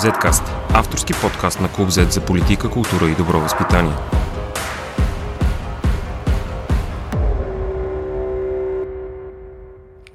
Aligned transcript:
Zcast– 0.00 0.42
авторски 0.74 1.12
подкаст 1.22 1.60
на 1.60 1.72
Клуб 1.72 1.88
Z 1.88 2.08
за 2.08 2.24
политика, 2.24 2.70
култура 2.70 3.10
и 3.10 3.14
добро 3.14 3.40
възпитание. 3.40 3.92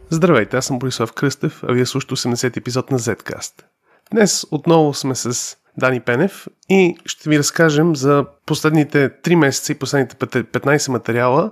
Здравейте, 0.09 0.57
аз 0.57 0.65
съм 0.65 0.79
Борислав 0.79 1.13
Кръстев, 1.13 1.63
а 1.63 1.73
вие 1.73 1.85
слушате 1.85 2.13
80 2.13 2.57
епизод 2.57 2.91
на 2.91 2.99
Zcast. 2.99 3.63
Днес 4.11 4.45
отново 4.51 4.93
сме 4.93 5.15
с 5.15 5.57
Дани 5.77 5.99
Пенев 5.99 6.47
и 6.69 6.97
ще 7.05 7.29
ви 7.29 7.39
разкажем 7.39 7.95
за 7.95 8.25
последните 8.45 9.09
3 9.09 9.35
месеца 9.35 9.71
и 9.71 9.79
последните 9.79 10.15
15 10.15 10.91
материала 10.91 11.51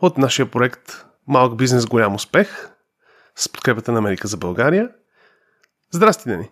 от 0.00 0.18
нашия 0.18 0.50
проект 0.50 1.04
Малък 1.26 1.56
бизнес, 1.56 1.86
голям 1.86 2.14
успех 2.14 2.70
с 3.36 3.48
подкрепата 3.48 3.92
на 3.92 3.98
Америка 3.98 4.28
за 4.28 4.36
България. 4.36 4.88
Здрасти, 5.92 6.28
Дани! 6.28 6.48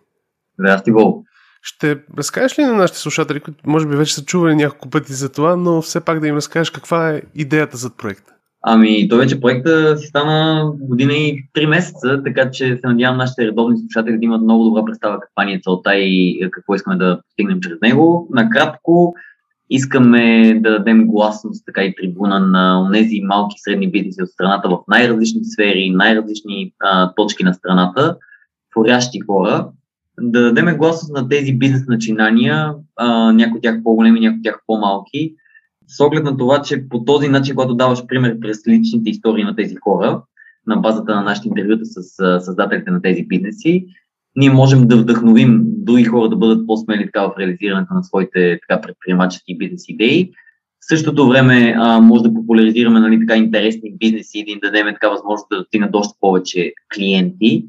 Здрасти, 0.59 0.93
Бол! 0.93 1.23
Ще 1.63 1.99
разкажеш 2.19 2.59
ли 2.59 2.63
на 2.63 2.73
нашите 2.73 2.99
слушатели, 2.99 3.41
които 3.41 3.59
може 3.67 3.87
би 3.87 3.97
вече 3.97 4.15
са 4.15 4.25
чували 4.25 4.55
няколко 4.55 4.91
пъти 4.91 5.13
за 5.13 5.33
това, 5.33 5.57
но 5.57 5.83
все 5.83 6.01
пак 6.01 6.21
да 6.21 6.29
им 6.29 6.37
разкажеш 6.37 6.71
каква 6.71 7.11
е 7.11 7.23
идеята 7.35 7.77
зад 7.77 7.97
проекта? 7.99 8.33
Ами, 8.69 9.09
то 9.09 9.17
вече 9.17 9.41
проекта 9.41 9.99
си 9.99 10.07
стана 10.07 10.71
година 10.81 11.13
и 11.13 11.49
три 11.53 11.67
месеца, 11.67 12.23
така 12.25 12.51
че 12.51 12.77
се 12.77 12.87
надявам 12.87 13.17
нашите 13.17 13.47
редовни 13.47 13.79
слушатели 13.79 14.19
да 14.19 14.25
имат 14.25 14.43
много 14.43 14.65
добра 14.65 14.85
представа 14.85 15.21
каква 15.21 15.45
ни 15.45 15.53
е 15.53 15.61
целта 15.65 15.95
и 15.97 16.49
какво 16.53 16.75
искаме 16.75 16.97
да 16.97 17.21
постигнем 17.23 17.61
чрез 17.61 17.81
него. 17.83 18.29
Накратко, 18.31 19.15
искаме 19.71 20.55
да 20.61 20.71
дадем 20.71 21.07
гласност, 21.07 21.67
така 21.67 21.85
и 21.85 21.95
трибуна 21.95 22.41
на 22.41 22.91
тези 22.93 23.21
малки 23.21 23.55
и 23.57 23.61
средни 23.61 23.91
бизнеси 23.91 24.23
от 24.23 24.29
страната 24.29 24.69
в 24.69 24.79
най-различни 24.89 25.45
сфери, 25.45 25.91
най-различни 25.91 26.73
а, 26.81 27.15
точки 27.15 27.45
на 27.45 27.55
страната, 27.55 28.17
творящи 28.73 29.21
хора, 29.21 29.69
да 30.21 30.43
дадем 30.43 30.77
гласност 30.77 31.13
на 31.13 31.29
тези 31.29 31.53
бизнес 31.53 31.87
начинания, 31.87 32.75
някои 33.33 33.59
от 33.59 33.63
тях 33.63 33.83
по-големи, 33.83 34.21
някои 34.21 34.39
от 34.39 34.45
тях 34.45 34.61
по-малки, 34.67 35.35
с 35.89 36.01
оглед 36.01 36.25
на 36.25 36.37
това, 36.37 36.63
че 36.63 36.89
по 36.89 37.05
този 37.05 37.29
начин, 37.29 37.55
когато 37.55 37.75
даваш 37.75 38.07
пример 38.07 38.41
през 38.41 38.67
личните 38.69 39.11
истории 39.11 39.45
на 39.45 39.57
тези 39.57 39.75
хора, 39.77 40.23
на 40.67 40.77
базата 40.77 41.15
на 41.15 41.23
нашите 41.23 41.49
интервюта 41.49 41.85
с 41.85 42.03
създателите 42.45 42.91
на 42.91 43.03
тези 43.03 43.23
бизнеси, 43.23 43.87
ние 44.37 44.51
можем 44.51 44.89
да 44.89 44.97
вдъхновим 44.97 45.63
други 45.67 46.05
хора 46.05 46.29
да 46.29 46.37
бъдат 46.37 46.67
по-смели 46.67 47.07
така 47.07 47.23
в 47.23 47.35
реализирането 47.39 47.95
на 47.95 48.05
своите 48.05 48.59
така, 48.69 48.81
предприемачески 48.81 49.59
бизнес 49.59 49.85
идеи. 49.89 50.31
В 50.81 50.89
същото 50.89 51.29
време 51.29 51.75
а, 51.79 52.01
може 52.01 52.23
да 52.23 52.35
популяризираме 52.35 53.01
нали, 53.01 53.21
така 53.21 53.37
интересни 53.37 53.93
бизнеси 53.99 54.39
и 54.39 54.45
да 54.45 54.53
им 54.53 54.59
дадем 54.63 54.87
така 54.87 55.09
възможност 55.09 55.47
да 55.51 55.59
достигнат 55.59 55.95
още 55.95 56.19
повече 56.21 56.73
клиенти, 56.95 57.67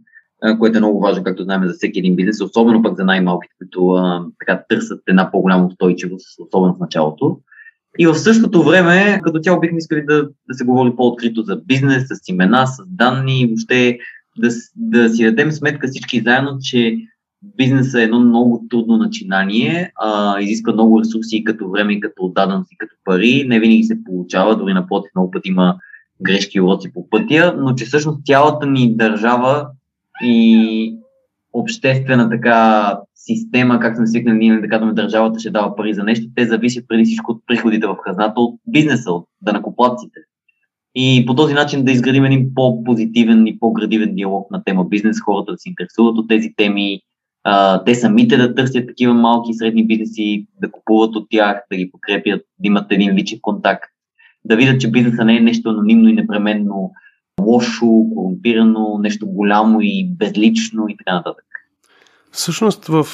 което 0.59 0.77
е 0.77 0.80
много 0.80 0.99
важно, 0.99 1.23
както 1.23 1.43
знаем, 1.43 1.67
за 1.67 1.73
всеки 1.73 1.99
един 1.99 2.16
бизнес, 2.16 2.41
особено 2.41 2.81
пък 2.83 2.97
за 2.97 3.05
най-малките, 3.05 3.53
които 3.57 3.89
а, 3.89 4.25
така, 4.39 4.63
търсят 4.69 5.02
една 5.07 5.31
по-голяма 5.31 5.66
устойчивост, 5.66 6.25
особено 6.39 6.73
в 6.73 6.80
началото. 6.80 7.39
И 7.99 8.07
в 8.07 8.16
същото 8.16 8.63
време, 8.63 9.19
като 9.23 9.39
цяло 9.39 9.59
бихме 9.59 9.77
искали 9.77 10.02
да, 10.05 10.23
да 10.23 10.53
се 10.53 10.65
говори 10.65 10.95
по-открито 10.95 11.41
за 11.41 11.55
бизнес, 11.65 12.03
с 12.08 12.30
имена, 12.30 12.67
с 12.67 12.83
данни, 12.88 13.45
въобще 13.47 13.99
да, 14.38 14.49
да 14.75 15.09
си 15.09 15.23
дадем 15.23 15.52
сметка 15.52 15.88
всички 15.88 16.21
заедно, 16.21 16.58
че 16.61 16.97
бизнесът 17.41 17.95
е 17.95 18.03
едно 18.03 18.19
много 18.19 18.65
трудно 18.69 18.97
начинание, 18.97 19.91
а, 19.95 20.39
изисква 20.39 20.73
много 20.73 20.99
ресурси 20.99 21.38
и 21.38 21.43
като 21.43 21.69
време, 21.69 21.93
и 21.93 21.99
като 21.99 22.25
отдаденост, 22.25 22.71
и 22.71 22.77
като 22.77 22.95
пари. 23.05 23.45
Не 23.47 23.59
винаги 23.59 23.83
се 23.83 24.03
получава, 24.03 24.58
дори 24.58 24.73
напротив, 24.73 25.11
много 25.15 25.31
пъти 25.31 25.49
има 25.49 25.75
грешки 26.21 26.58
и 26.58 26.61
уроци 26.61 26.93
по 26.93 27.09
пътя, 27.09 27.55
но 27.58 27.73
че 27.73 27.85
всъщност 27.85 28.25
цялата 28.25 28.65
ни 28.67 28.95
държава 28.95 29.67
и 30.23 30.97
обществена 31.53 32.29
така 32.29 32.99
система, 33.15 33.79
как 33.79 33.97
сме 33.97 34.07
свикнали 34.07 34.37
ние 34.37 34.61
да 34.61 34.69
казваме 34.69 34.93
държавата 34.93 35.39
ще 35.39 35.49
дава 35.49 35.75
пари 35.75 35.93
за 35.93 36.03
нещо, 36.03 36.27
те 36.35 36.45
зависят 36.45 36.85
преди 36.87 37.03
всичко 37.05 37.31
от 37.31 37.41
приходите 37.47 37.87
в 37.87 37.97
хазната, 38.03 38.42
от 38.42 38.59
бизнеса, 38.67 39.11
от 39.11 39.27
данакоплатците. 39.42 40.19
И 40.95 41.25
по 41.27 41.36
този 41.36 41.53
начин 41.53 41.86
да 41.86 41.92
изградим 41.92 42.25
един 42.25 42.53
по-позитивен 42.55 43.47
и 43.47 43.59
по-градивен 43.59 44.15
диалог 44.15 44.52
на 44.52 44.64
тема 44.64 44.86
бизнес, 44.86 45.21
хората 45.21 45.52
да 45.52 45.58
се 45.58 45.69
интересуват 45.69 46.17
от 46.17 46.27
тези 46.27 46.53
теми, 46.58 46.99
те 47.86 47.95
самите 47.95 48.37
да 48.37 48.55
търсят 48.55 48.87
такива 48.87 49.13
малки 49.13 49.52
и 49.52 49.53
средни 49.53 49.87
бизнеси, 49.87 50.47
да 50.61 50.71
купуват 50.71 51.15
от 51.15 51.27
тях, 51.30 51.63
да 51.71 51.77
ги 51.77 51.92
подкрепят, 51.92 52.42
да 52.59 52.67
имат 52.67 52.92
един 52.92 53.15
личен 53.15 53.39
контакт, 53.42 53.89
да 54.45 54.55
видят, 54.55 54.81
че 54.81 54.92
бизнеса 54.92 55.25
не 55.25 55.37
е 55.37 55.39
нещо 55.39 55.69
анонимно 55.69 56.09
и 56.09 56.13
непременно 56.13 56.92
лошо, 57.42 58.05
корумпирано, 58.15 58.99
нещо 58.99 59.27
голямо 59.27 59.77
и 59.81 60.09
безлично 60.09 60.86
и 60.89 60.98
така 60.98 61.15
нататък. 61.15 61.45
Всъщност 62.31 62.86
в 62.86 63.08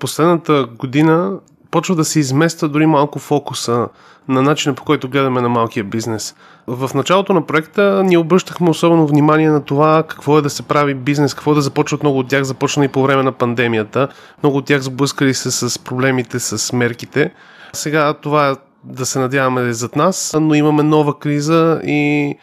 последната 0.00 0.66
година 0.78 1.38
почва 1.70 1.96
да 1.96 2.04
се 2.04 2.20
измества 2.20 2.68
дори 2.68 2.86
малко 2.86 3.18
фокуса 3.18 3.88
на 4.28 4.42
начина 4.42 4.74
по 4.74 4.84
който 4.84 5.08
гледаме 5.08 5.40
на 5.40 5.48
малкия 5.48 5.84
бизнес. 5.84 6.34
В 6.66 6.90
началото 6.94 7.32
на 7.32 7.46
проекта 7.46 8.02
ни 8.04 8.16
обръщахме 8.16 8.70
особено 8.70 9.06
внимание 9.06 9.50
на 9.50 9.64
това 9.64 10.02
какво 10.02 10.38
е 10.38 10.42
да 10.42 10.50
се 10.50 10.62
прави 10.62 10.94
бизнес, 10.94 11.34
какво 11.34 11.52
е 11.52 11.54
да 11.54 11.60
започват 11.62 12.02
много 12.02 12.18
от 12.18 12.28
тях, 12.28 12.42
започна 12.42 12.84
и 12.84 12.88
по 12.88 13.02
време 13.02 13.22
на 13.22 13.32
пандемията. 13.32 14.08
Много 14.42 14.56
от 14.56 14.64
тях 14.64 14.82
сблъскали 14.82 15.34
се 15.34 15.50
с 15.50 15.78
проблемите, 15.78 16.38
с 16.38 16.72
мерките. 16.72 17.32
Сега 17.72 18.14
това 18.14 18.56
да 18.84 19.06
се 19.06 19.18
надяваме 19.18 19.68
е 19.68 19.72
зад 19.72 19.96
нас, 19.96 20.36
но 20.40 20.54
имаме 20.54 20.82
нова 20.82 21.18
криза 21.18 21.80
и 21.84 22.34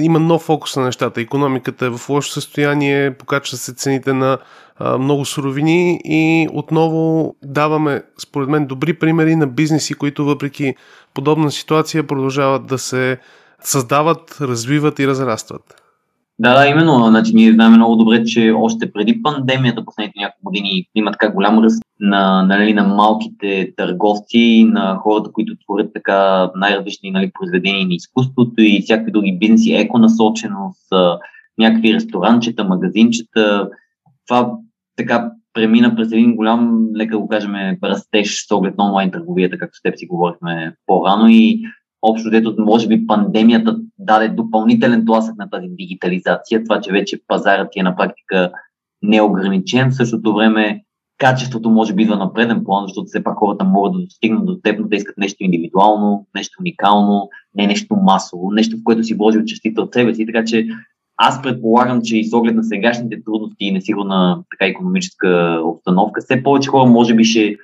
има 0.00 0.18
нов 0.18 0.42
фокус 0.42 0.76
на 0.76 0.84
нещата. 0.84 1.20
Економиката 1.20 1.86
е 1.86 1.90
в 1.90 2.08
лошо 2.08 2.32
състояние, 2.32 3.14
покачват 3.14 3.60
се 3.60 3.74
цените 3.74 4.12
на 4.12 4.38
много 4.98 5.24
суровини 5.24 6.00
и 6.04 6.48
отново 6.52 7.34
даваме, 7.42 8.02
според 8.18 8.48
мен, 8.48 8.66
добри 8.66 8.94
примери 8.94 9.36
на 9.36 9.46
бизнеси, 9.46 9.94
които 9.94 10.24
въпреки 10.24 10.74
подобна 11.14 11.50
ситуация 11.50 12.06
продължават 12.06 12.66
да 12.66 12.78
се 12.78 13.18
създават, 13.62 14.38
развиват 14.40 14.98
и 14.98 15.06
разрастват. 15.06 15.82
Да, 16.42 16.54
да, 16.54 16.68
именно. 16.68 17.06
Значи, 17.08 17.34
ние 17.34 17.52
знаем 17.52 17.72
много 17.72 17.96
добре, 17.96 18.24
че 18.24 18.50
още 18.50 18.92
преди 18.92 19.22
пандемията, 19.22 19.84
последните 19.84 20.18
няколко 20.20 20.44
години, 20.44 20.86
има 20.94 21.12
така 21.12 21.32
голям 21.32 21.58
ръст 21.58 21.82
на, 22.00 22.42
нали, 22.42 22.74
на 22.74 22.84
малките 22.84 23.72
търговци, 23.76 24.66
на 24.68 24.96
хората, 24.96 25.30
които 25.32 25.56
творят 25.64 25.90
така 25.94 26.50
най-различни 26.56 27.10
нали, 27.10 27.30
произведения 27.38 27.86
на 27.86 27.94
изкуството 27.94 28.54
и 28.62 28.80
всякакви 28.82 29.12
други 29.12 29.38
бизнеси, 29.40 29.72
еконасоченост, 29.72 30.88
някакви 31.58 31.94
ресторанчета, 31.94 32.64
магазинчета. 32.64 33.68
Това 34.26 34.52
така 34.96 35.30
премина 35.52 35.96
през 35.96 36.12
един 36.12 36.36
голям, 36.36 36.88
лека 36.96 37.18
го 37.18 37.28
кажем, 37.28 37.54
растеж 37.84 38.46
с 38.48 38.54
оглед 38.54 38.78
на 38.78 38.84
онлайн 38.84 39.10
търговията, 39.10 39.58
както 39.58 39.78
с 39.78 39.82
теб 39.82 39.96
си 39.96 40.06
говорихме 40.06 40.74
по-рано 40.86 41.28
и 41.28 41.62
общо 42.02 42.30
дето, 42.30 42.54
може 42.58 42.88
би 42.88 43.06
пандемията 43.06 43.80
даде 43.98 44.28
допълнителен 44.28 45.06
тласък 45.06 45.36
на 45.38 45.50
тази 45.50 45.66
дигитализация, 45.68 46.64
това, 46.64 46.80
че 46.80 46.92
вече 46.92 47.20
пазарът 47.26 47.68
е 47.76 47.82
на 47.82 47.96
практика 47.96 48.52
неограничен, 49.02 49.90
в 49.90 49.96
същото 49.96 50.34
време 50.34 50.82
качеството 51.18 51.70
може 51.70 51.94
би 51.94 52.02
идва 52.02 52.16
на 52.16 52.32
преден 52.32 52.64
план, 52.64 52.84
защото 52.86 53.06
все 53.06 53.24
пак 53.24 53.38
хората 53.38 53.64
могат 53.64 53.92
да 53.92 53.98
достигнат 53.98 54.46
до 54.46 54.58
теб, 54.62 54.80
но 54.80 54.88
те 54.88 54.96
искат 54.96 55.18
нещо 55.18 55.44
индивидуално, 55.44 56.26
нещо 56.34 56.56
уникално, 56.60 57.28
не 57.54 57.66
нещо 57.66 57.96
масово, 57.96 58.50
нещо, 58.50 58.76
в 58.76 58.84
което 58.84 59.04
си 59.04 59.14
вложил 59.14 59.44
частица 59.44 59.82
от 59.82 59.92
себе 59.92 60.14
си, 60.14 60.26
така 60.26 60.44
че 60.44 60.66
аз 61.16 61.42
предполагам, 61.42 62.02
че 62.02 62.18
и 62.18 62.24
с 62.24 62.32
оглед 62.32 62.54
на 62.54 62.64
сегашните 62.64 63.24
трудности 63.24 63.64
и 63.64 63.72
несигурна 63.72 64.42
така 64.50 64.70
економическа 64.70 65.60
обстановка, 65.64 66.20
все 66.20 66.42
повече 66.42 66.68
хора 66.68 66.90
може 66.90 67.14
би 67.14 67.24
ще 67.24 67.56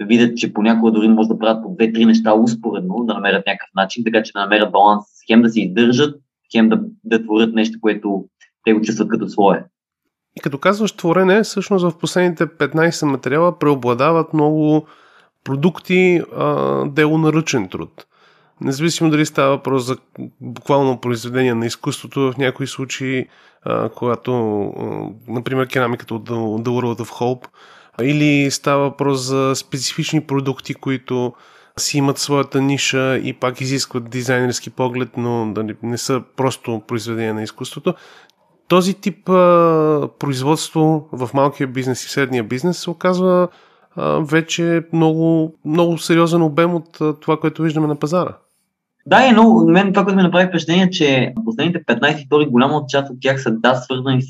видят, 0.00 0.36
че 0.36 0.52
понякога 0.52 0.92
дори 0.92 1.08
може 1.08 1.28
да 1.28 1.38
правят 1.38 1.62
по 1.62 1.74
две-три 1.74 2.04
неща 2.04 2.34
успоредно, 2.34 3.04
да 3.04 3.14
намерят 3.14 3.46
някакъв 3.46 3.68
начин, 3.76 4.04
така 4.04 4.22
че 4.22 4.32
да 4.32 4.40
намерят 4.40 4.72
баланс, 4.72 5.04
хем 5.30 5.42
да 5.42 5.48
се 5.48 5.60
издържат, 5.60 6.20
хем 6.52 6.68
да, 6.68 6.80
да 7.04 7.22
творят 7.22 7.54
нещо, 7.54 7.78
което 7.80 8.24
те 8.64 8.72
го 8.72 8.80
чувстват 8.80 9.08
като 9.08 9.28
свое. 9.28 9.64
И 10.36 10.40
като 10.40 10.58
казваш 10.58 10.92
творене, 10.92 11.42
всъщност 11.42 11.84
в 11.84 11.98
последните 11.98 12.46
15 12.46 13.06
материала 13.06 13.58
преобладават 13.58 14.32
много 14.32 14.86
продукти, 15.44 16.20
дело 16.86 17.18
на 17.18 17.32
ръчен 17.32 17.68
труд. 17.68 18.06
Независимо 18.60 19.10
дали 19.10 19.26
става 19.26 19.50
въпрос 19.50 19.84
за 19.84 19.96
буквално 20.40 21.00
произведение 21.00 21.54
на 21.54 21.66
изкуството, 21.66 22.20
в 22.20 22.36
някои 22.38 22.66
случаи, 22.66 23.26
а, 23.64 23.88
когато, 23.88 24.62
а, 24.62 25.08
например, 25.28 25.66
керамиката 25.66 26.14
от 26.14 26.28
World 26.28 27.00
of 27.00 27.10
Hope, 27.10 27.46
или 28.02 28.50
става 28.50 28.82
въпрос 28.82 29.20
за 29.20 29.52
специфични 29.54 30.20
продукти, 30.20 30.74
които 30.74 31.32
си 31.78 31.98
имат 31.98 32.18
своята 32.18 32.60
ниша 32.60 33.16
и 33.16 33.32
пак 33.32 33.60
изискват 33.60 34.10
дизайнерски 34.10 34.70
поглед, 34.70 35.08
но 35.16 35.52
да 35.52 35.74
не 35.82 35.98
са 35.98 36.22
просто 36.36 36.82
произведения 36.86 37.34
на 37.34 37.42
изкуството. 37.42 37.94
Този 38.68 38.94
тип 38.94 39.28
а, 39.28 40.08
производство 40.18 41.08
в 41.12 41.30
малкия 41.34 41.66
бизнес 41.66 42.04
и 42.04 42.08
средния 42.08 42.44
бизнес 42.44 42.78
се 42.78 42.90
оказва 42.90 43.48
а, 43.96 44.18
вече 44.18 44.82
много, 44.92 45.54
много 45.64 45.98
сериозен 45.98 46.42
обем 46.42 46.74
от 46.74 47.00
а, 47.00 47.14
това, 47.20 47.40
което 47.40 47.62
виждаме 47.62 47.86
на 47.86 47.96
пазара. 47.96 48.36
Да, 49.06 49.28
е, 49.28 49.32
но 49.32 49.64
мен 49.64 49.92
това, 49.92 50.04
което 50.04 50.16
ми 50.16 50.22
направи 50.22 50.48
впечатление, 50.48 50.90
че 50.90 51.34
последните 51.44 51.84
15 51.84 52.18
истории, 52.18 52.46
голяма 52.46 52.82
част 52.88 53.10
от 53.10 53.16
тях 53.20 53.42
са 53.42 53.50
да, 53.50 53.74
свързани 53.74 54.22
с 54.22 54.28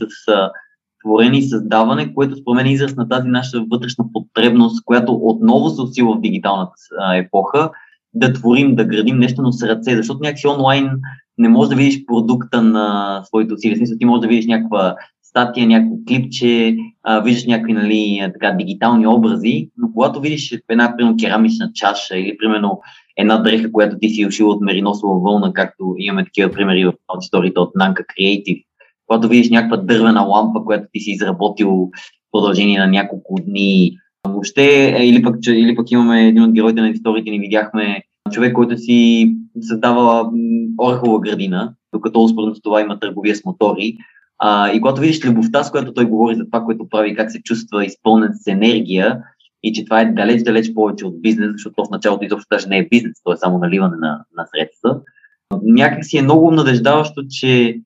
творение 1.04 1.40
и 1.40 1.48
създаване, 1.48 2.14
което 2.14 2.36
според 2.36 2.66
е 2.66 2.68
израз 2.68 2.96
на 2.96 3.08
тази 3.08 3.28
наша 3.28 3.64
вътрешна 3.70 4.04
потребност, 4.12 4.84
която 4.84 5.18
отново 5.22 5.68
се 5.68 5.82
усила 5.82 6.16
в 6.16 6.20
дигиталната 6.20 6.72
епоха, 7.14 7.70
да 8.14 8.32
творим, 8.32 8.76
да 8.76 8.84
градим 8.84 9.18
нещо, 9.18 9.42
но 9.42 9.52
с 9.52 9.62
ръце, 9.62 9.96
защото 9.96 10.20
някакси 10.22 10.46
онлайн 10.46 10.90
не 11.38 11.48
можеш 11.48 11.68
да 11.68 11.76
видиш 11.76 12.06
продукта 12.06 12.62
на 12.62 13.20
своите 13.24 13.54
усилия. 13.54 13.76
Смисъл, 13.76 13.98
ти 13.98 14.04
можеш 14.04 14.20
да 14.20 14.28
видиш 14.28 14.46
някаква 14.46 14.96
статия, 15.22 15.66
някакво 15.66 15.96
клипче, 16.08 16.76
а, 17.02 17.20
виждаш 17.20 17.46
някакви 17.46 17.72
нали, 17.72 18.30
така, 18.32 18.50
дигитални 18.50 19.06
образи, 19.06 19.70
но 19.76 19.92
когато 19.92 20.20
видиш 20.20 20.58
една, 20.68 20.94
примерно, 20.96 21.16
керамична 21.16 21.70
чаша 21.74 22.18
или, 22.18 22.36
примерно, 22.38 22.80
една 23.16 23.36
дреха, 23.36 23.72
която 23.72 23.98
ти 23.98 24.08
си 24.08 24.26
ушила 24.26 24.54
от 24.54 24.60
мериносова 24.60 25.18
вълна, 25.18 25.52
както 25.52 25.94
имаме 25.98 26.24
такива 26.24 26.52
примери 26.52 26.84
в 26.84 26.92
историята 27.22 27.60
от 27.60 27.74
Nanka 27.74 28.04
Creative, 28.06 28.64
когато 29.06 29.28
видиш 29.28 29.50
някаква 29.50 29.76
дървена 29.76 30.20
лампа, 30.20 30.64
която 30.64 30.86
ти 30.92 31.00
си 31.00 31.10
изработил 31.10 31.68
в 31.68 32.32
продължение 32.32 32.78
на 32.78 32.86
няколко 32.86 33.34
дни, 33.46 33.98
въобще, 34.28 34.94
е, 34.98 35.06
или 35.06 35.22
пък, 35.22 35.36
или 35.48 35.76
пък 35.76 35.90
имаме 35.90 36.28
един 36.28 36.42
от 36.42 36.52
героите 36.52 36.80
на 36.80 36.88
историите 36.88 37.30
ни 37.30 37.38
видяхме 37.38 38.02
човек, 38.32 38.52
който 38.52 38.78
си 38.78 39.30
създава 39.60 40.30
орехова 40.82 41.20
градина, 41.20 41.74
докато 41.92 42.24
успоредно 42.24 42.54
с 42.54 42.62
това 42.62 42.80
има 42.80 42.98
търговия 43.00 43.36
с 43.36 43.44
мотори. 43.44 43.96
А, 44.38 44.72
и 44.72 44.80
когато 44.80 45.00
видиш 45.00 45.24
любовта, 45.24 45.64
с 45.64 45.70
която 45.70 45.94
той 45.94 46.04
говори 46.04 46.34
за 46.34 46.44
това, 46.44 46.60
което 46.64 46.88
прави, 46.88 47.14
как 47.14 47.30
се 47.30 47.42
чувства 47.42 47.84
изпълнен 47.84 48.30
с 48.34 48.46
енергия 48.46 49.18
и 49.62 49.72
че 49.72 49.84
това 49.84 50.00
е 50.00 50.12
далеч-далеч 50.12 50.74
повече 50.74 51.06
от 51.06 51.22
бизнес, 51.22 51.52
защото 51.52 51.84
в 51.84 51.90
началото 51.90 52.24
изобщо 52.24 52.46
даже 52.50 52.68
не 52.68 52.78
е 52.78 52.88
бизнес, 52.88 53.22
то 53.24 53.32
е 53.32 53.36
само 53.36 53.58
наливане 53.58 53.96
на, 53.96 54.24
на 54.36 54.46
средства. 54.54 55.00
Някак 55.62 56.04
си 56.04 56.18
е 56.18 56.22
много 56.22 56.50
надеждаващо, 56.50 57.22
че 57.30 57.80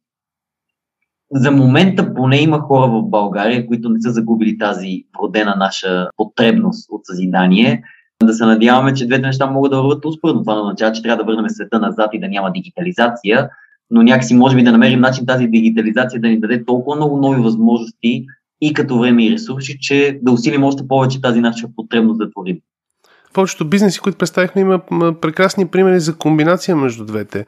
за 1.32 1.50
момента 1.50 2.14
поне 2.14 2.36
има 2.36 2.60
хора 2.60 2.90
в 2.90 3.02
България, 3.02 3.66
които 3.66 3.88
не 3.88 4.00
са 4.00 4.10
загубили 4.10 4.58
тази 4.58 5.04
родена 5.22 5.56
наша 5.58 6.08
потребност 6.16 6.86
от 6.90 7.00
съзидание. 7.04 7.82
Да 8.22 8.32
се 8.32 8.44
надяваме, 8.44 8.94
че 8.94 9.06
двете 9.06 9.26
неща 9.26 9.46
могат 9.46 9.70
да 9.70 9.76
върват 9.76 10.04
успоредно. 10.04 10.42
Това 10.42 10.60
означава, 10.60 10.92
че 10.92 11.02
трябва 11.02 11.24
да 11.24 11.32
върнем 11.32 11.50
света 11.50 11.80
назад 11.80 12.10
и 12.12 12.20
да 12.20 12.28
няма 12.28 12.52
дигитализация, 12.52 13.48
но 13.90 14.02
някакси 14.02 14.34
може 14.34 14.56
би 14.56 14.62
да 14.62 14.72
намерим 14.72 15.00
начин 15.00 15.26
тази 15.26 15.46
дигитализация 15.46 16.20
да 16.20 16.28
ни 16.28 16.40
даде 16.40 16.64
толкова 16.64 16.96
много 16.96 17.16
нови 17.16 17.42
възможности 17.42 18.26
и 18.60 18.72
като 18.72 18.98
време 18.98 19.26
и 19.26 19.30
ресурси, 19.30 19.76
че 19.80 20.18
да 20.22 20.32
усилим 20.32 20.64
още 20.64 20.88
повече 20.88 21.20
тази 21.20 21.40
наша 21.40 21.68
потребност 21.76 22.18
да 22.18 22.30
творим. 22.30 22.58
В 23.30 23.32
повечето 23.32 23.68
бизнеси, 23.68 24.00
които 24.00 24.18
представихме, 24.18 24.60
има 24.60 24.80
прекрасни 25.20 25.68
примери 25.68 26.00
за 26.00 26.16
комбинация 26.16 26.76
между 26.76 27.04
двете. 27.04 27.46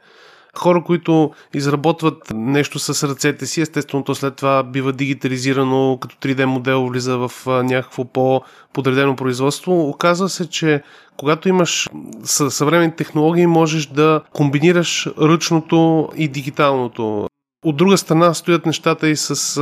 Хора, 0.57 0.83
които 0.83 1.31
изработват 1.53 2.31
нещо 2.33 2.79
с 2.79 3.07
ръцете 3.07 3.45
си, 3.45 3.61
естествено 3.61 4.03
то 4.03 4.15
след 4.15 4.35
това 4.35 4.63
бива 4.63 4.93
дигитализирано, 4.93 5.97
като 6.01 6.15
3D 6.15 6.45
модел 6.45 6.87
влиза 6.87 7.17
в 7.17 7.31
някакво 7.47 8.05
по-подредено 8.05 9.15
производство. 9.15 9.89
Оказва 9.89 10.29
се, 10.29 10.49
че 10.49 10.83
когато 11.17 11.49
имаш 11.49 11.89
съвременни 12.23 12.95
технологии, 12.95 13.47
можеш 13.47 13.85
да 13.85 14.21
комбинираш 14.33 15.09
ръчното 15.21 16.09
и 16.15 16.27
дигиталното. 16.27 17.27
От 17.65 17.77
друга 17.77 17.97
страна 17.97 18.33
стоят 18.33 18.65
нещата 18.65 19.09
и 19.09 19.15
с 19.15 19.57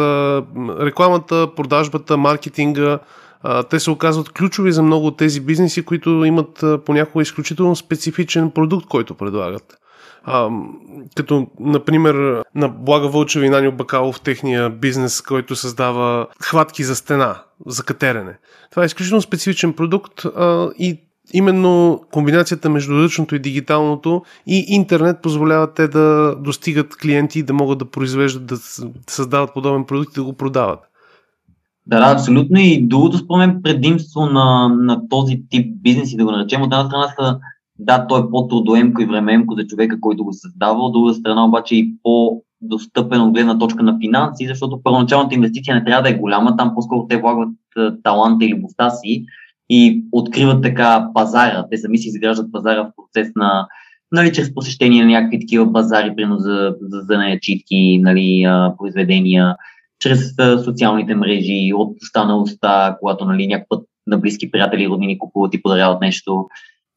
рекламата, 0.79 1.47
продажбата, 1.55 2.17
маркетинга. 2.17 2.99
Те 3.69 3.79
се 3.79 3.91
оказват 3.91 4.29
ключови 4.29 4.71
за 4.71 4.83
много 4.83 5.07
от 5.07 5.17
тези 5.17 5.41
бизнеси, 5.41 5.85
които 5.85 6.09
имат 6.09 6.63
понякога 6.85 7.21
изключително 7.21 7.75
специфичен 7.75 8.51
продукт, 8.51 8.87
който 8.87 9.15
предлагат. 9.15 9.77
А, 10.23 10.49
като, 11.15 11.47
например, 11.59 12.43
на 12.55 12.69
Блага 12.69 13.07
Вълчева 13.07 13.45
и 13.45 13.49
Наню 13.49 13.71
Бакалов, 13.71 14.21
техния 14.21 14.69
бизнес, 14.69 15.21
който 15.21 15.55
създава 15.55 16.27
хватки 16.43 16.83
за 16.83 16.95
стена, 16.95 17.43
за 17.65 17.83
катерене. 17.83 18.37
Това 18.69 18.83
е 18.83 18.85
изключително 18.85 19.21
специфичен 19.21 19.73
продукт 19.73 20.25
а, 20.25 20.69
и 20.79 21.01
именно 21.33 22.01
комбинацията 22.11 22.69
между 22.69 23.03
ръчното 23.03 23.35
и 23.35 23.39
дигиталното 23.39 24.21
и 24.47 24.65
интернет 24.67 25.21
позволява 25.21 25.73
те 25.73 25.87
да 25.87 26.35
достигат 26.39 26.95
клиенти 26.95 27.39
и 27.39 27.43
да 27.43 27.53
могат 27.53 27.79
да 27.79 27.85
произвеждат, 27.85 28.45
да 28.45 28.57
създават 29.07 29.53
подобен 29.53 29.85
продукт 29.85 30.11
и 30.11 30.19
да 30.19 30.23
го 30.23 30.33
продават. 30.33 30.79
Да, 31.87 31.99
да, 31.99 32.13
абсолютно. 32.13 32.59
И 32.59 32.87
другото, 32.87 33.17
спомен, 33.17 33.61
предимство 33.63 34.25
на, 34.25 34.67
на 34.67 35.09
този 35.09 35.41
тип 35.49 35.73
бизнес 35.81 36.13
и 36.13 36.17
да 36.17 36.25
го 36.25 36.31
наречем, 36.31 36.61
от 36.61 36.73
една 36.73 36.85
страна 36.85 37.13
са 37.19 37.39
да, 37.81 38.07
той 38.07 38.19
е 38.19 38.29
по-трудоемко 38.31 39.01
и 39.01 39.05
времеемко 39.05 39.55
за 39.55 39.67
човека, 39.67 40.01
който 40.01 40.23
го 40.23 40.33
създава, 40.33 40.79
от 40.79 40.93
друга 40.93 41.13
страна 41.13 41.45
обаче 41.45 41.75
и 41.75 41.93
по-достъпен 42.03 43.21
от 43.21 43.33
гледна 43.33 43.59
точка 43.59 43.83
на 43.83 43.97
финанси, 44.01 44.47
защото 44.47 44.83
първоначалната 44.83 45.35
инвестиция 45.35 45.75
не 45.75 45.83
трябва 45.83 46.03
да 46.03 46.09
е 46.09 46.17
голяма, 46.17 46.57
там 46.57 46.71
по-скоро 46.75 47.07
те 47.07 47.17
влагат 47.17 47.49
таланта 48.03 48.45
и 48.45 48.53
любовта 48.53 48.89
си 48.89 49.25
и 49.69 50.03
откриват 50.11 50.63
така 50.63 51.09
пазара. 51.13 51.65
Те 51.71 51.77
сами 51.77 51.97
си 51.97 52.07
изграждат 52.07 52.51
пазара 52.51 52.83
в 52.83 52.91
процес 52.95 53.31
на 53.35 53.67
нали, 54.11 54.33
чрез 54.33 54.53
посещение 54.53 55.03
на 55.03 55.11
някакви 55.11 55.39
такива 55.39 55.65
базари, 55.65 56.15
примерно 56.15 56.39
за, 56.39 56.75
за, 56.81 57.01
за 57.01 57.17
наячитки, 57.17 57.99
нали, 58.01 58.45
произведения, 58.77 59.55
чрез 59.99 60.35
социалните 60.63 61.15
мрежи, 61.15 61.71
от 61.75 61.97
уста, 62.43 62.97
когато 62.99 63.25
нали, 63.25 63.47
някакъв 63.47 63.67
път 63.69 63.85
на 64.07 64.17
близки 64.17 64.51
приятели 64.51 64.83
и 64.83 64.87
роднини 64.87 65.19
купуват 65.19 65.53
и 65.53 65.61
подаряват 65.61 66.01
нещо. 66.01 66.47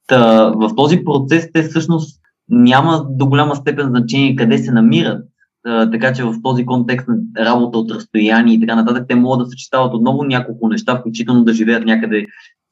Та, 0.06 0.50
в 0.50 0.70
този 0.76 1.04
процес 1.04 1.52
те 1.52 1.62
всъщност 1.62 2.20
няма 2.48 3.06
до 3.10 3.26
голяма 3.26 3.56
степен 3.56 3.88
значение 3.88 4.36
къде 4.36 4.58
се 4.58 4.72
намират, 4.72 5.24
така 5.64 6.12
че 6.12 6.24
в 6.24 6.34
този 6.42 6.66
контекст 6.66 7.08
на 7.08 7.44
работа 7.44 7.78
от 7.78 7.90
разстояние 7.90 8.54
и 8.54 8.60
така 8.60 8.74
нататък, 8.74 9.04
те 9.08 9.14
могат 9.14 9.38
да 9.38 9.50
съчетават 9.50 9.94
отново 9.94 10.24
няколко 10.24 10.68
неща, 10.68 10.96
включително 10.96 11.44
да 11.44 11.52
живеят 11.52 11.84
някъде 11.84 12.26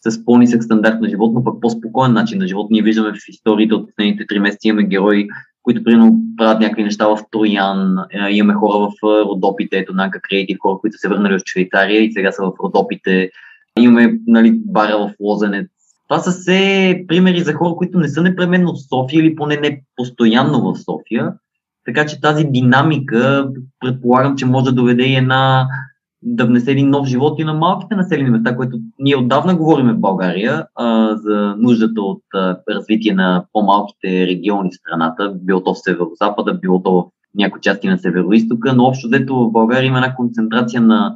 с 0.08 0.24
по-нисък 0.24 0.64
стандарт 0.64 1.00
на 1.00 1.08
живот, 1.08 1.32
но 1.34 1.44
пък 1.44 1.60
по-спокоен 1.60 2.12
начин 2.12 2.38
на 2.38 2.46
живот. 2.46 2.70
Ние 2.70 2.82
виждаме 2.82 3.12
в 3.12 3.28
историите 3.28 3.74
от 3.74 3.88
последните 3.88 4.26
три 4.26 4.38
месеца 4.38 4.68
имаме 4.68 4.88
герои, 4.88 5.28
които 5.62 5.84
примерно 5.84 6.20
правят 6.36 6.60
някакви 6.60 6.82
неща 6.82 7.08
в 7.08 7.18
Троян, 7.30 7.96
имаме 8.30 8.54
хора 8.54 8.88
в 8.88 8.92
Родопите, 9.02 9.78
ето 9.78 9.94
Нанка 9.94 10.20
Креатив, 10.22 10.56
хора, 10.60 10.78
които 10.80 10.98
се 10.98 11.08
върнали 11.08 11.34
от 11.34 11.42
Швейцария 11.46 12.02
и 12.02 12.12
сега 12.12 12.32
са 12.32 12.42
в 12.42 12.52
Родопите. 12.64 13.30
Имаме 13.78 14.18
нали, 14.26 14.60
бара 14.64 14.98
в 14.98 15.12
Лозенец, 15.20 15.66
това 16.12 16.22
са 16.22 16.30
все 16.30 17.04
примери 17.08 17.40
за 17.40 17.54
хора, 17.54 17.74
които 17.76 17.98
не 17.98 18.08
са 18.08 18.22
непременно 18.22 18.72
в 18.72 18.88
София 18.88 19.20
или 19.20 19.36
поне 19.36 19.56
не 19.56 19.82
постоянно 19.96 20.60
в 20.60 20.78
София. 20.78 21.32
Така 21.84 22.06
че 22.06 22.20
тази 22.20 22.44
динамика, 22.44 23.48
предполагам, 23.80 24.36
че 24.36 24.46
може 24.46 24.64
да 24.64 24.72
доведе 24.72 25.02
и 25.02 25.14
една 25.14 25.66
да 26.22 26.46
внесе 26.46 26.70
един 26.70 26.90
нов 26.90 27.06
живот 27.06 27.40
и 27.40 27.44
на 27.44 27.54
малките 27.54 27.94
населени 27.94 28.30
места, 28.30 28.56
което 28.56 28.78
ние 28.98 29.16
отдавна 29.16 29.54
говорим 29.54 29.86
в 29.86 30.00
България 30.00 30.66
а, 30.74 31.16
за 31.16 31.54
нуждата 31.58 32.02
от 32.02 32.22
а, 32.34 32.58
развитие 32.70 33.14
на 33.14 33.44
по-малките 33.52 34.26
региони 34.26 34.70
в 34.70 34.74
страната, 34.74 35.34
било 35.42 35.64
то 35.64 35.74
в 35.74 35.78
северо-запада, 35.78 36.54
било 36.54 36.82
то 36.82 36.92
в 36.92 37.04
някои 37.34 37.60
части 37.60 37.88
на 37.88 37.98
северо-истока, 37.98 38.72
но 38.72 38.84
общо 38.84 39.08
взето 39.08 39.34
в 39.36 39.52
България 39.52 39.88
има 39.88 39.98
една 39.98 40.14
концентрация 40.14 40.80
на 40.80 41.14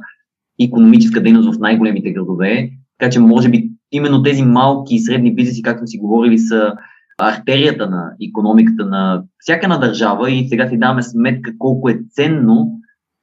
економическа 0.61 1.23
дейност 1.23 1.55
в 1.55 1.59
най-големите 1.59 2.11
градове, 2.11 2.69
така 2.99 3.11
че 3.11 3.19
може 3.19 3.49
би 3.49 3.76
именно 3.91 4.23
тези 4.23 4.43
малки 4.43 4.95
и 4.95 4.99
средни 4.99 5.35
бизнеси, 5.35 5.61
както 5.61 5.87
си 5.87 5.97
говорили, 5.97 6.39
са 6.39 6.73
артерията 7.17 7.89
на 7.89 8.11
економиката 8.29 8.85
на 8.85 9.23
всяка 9.39 9.65
една 9.65 9.77
държава 9.77 10.31
и 10.31 10.47
сега 10.47 10.69
си 10.69 10.77
даваме 10.77 11.03
сметка 11.03 11.51
колко 11.57 11.89
е 11.89 11.99
ценно 12.11 12.71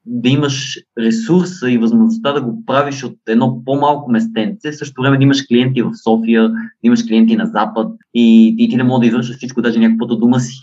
да 0.07 0.29
имаш 0.29 0.79
ресурса 0.99 1.71
и 1.71 1.79
възможността 1.79 2.33
да 2.33 2.43
го 2.43 2.65
правиш 2.67 3.05
от 3.05 3.17
едно 3.29 3.65
по-малко 3.65 4.11
местенце, 4.11 4.73
също 4.73 5.03
време 5.03 5.17
да 5.17 5.23
имаш 5.23 5.43
клиенти 5.49 5.83
в 5.83 5.91
София, 6.03 6.49
да 6.49 6.59
имаш 6.83 7.05
клиенти 7.09 7.37
на 7.37 7.47
Запад 7.47 7.93
и, 8.15 8.55
и 8.59 8.69
ти 8.69 8.77
не 8.77 8.85
можеш 8.85 9.01
да 9.01 9.07
извършиш 9.07 9.37
всичко, 9.37 9.63
даже 9.63 9.79
някакво 9.79 10.07
дома 10.07 10.39
си. 10.39 10.57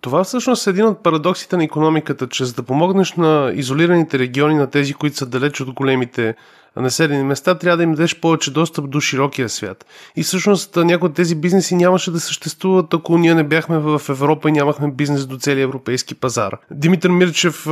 Това 0.00 0.24
всъщност 0.24 0.66
е 0.66 0.70
един 0.70 0.86
от 0.86 1.02
парадоксите 1.02 1.56
на 1.56 1.64
економиката, 1.64 2.28
че 2.28 2.44
за 2.44 2.54
да 2.54 2.62
помогнеш 2.62 3.12
на 3.12 3.52
изолираните 3.54 4.18
региони, 4.18 4.54
на 4.54 4.70
тези, 4.70 4.94
които 4.94 5.16
са 5.16 5.26
далеч 5.26 5.60
от 5.60 5.72
големите 5.72 6.34
населени 6.76 7.24
места, 7.24 7.58
трябва 7.58 7.76
да 7.76 7.82
им 7.82 7.90
дадеш 7.90 8.20
повече 8.20 8.50
достъп 8.50 8.90
до 8.90 9.00
широкия 9.00 9.48
свят. 9.48 9.86
И 10.16 10.22
всъщност 10.22 10.76
някои 10.76 11.08
от 11.08 11.14
тези 11.14 11.34
бизнеси 11.34 11.74
нямаше 11.74 12.10
да 12.10 12.20
съществуват, 12.20 12.94
ако 12.94 13.18
ние 13.18 13.34
не 13.34 13.44
бяхме 13.44 13.78
в 13.78 14.02
Европа 14.08 14.48
и 14.48 14.52
нямахме 14.52 14.90
бизнес 14.90 15.26
до 15.26 15.38
целия 15.38 15.62
европейски 15.62 16.14
пазар. 16.14 16.56
Димитър 16.70 17.10
Мирчев 17.10 17.66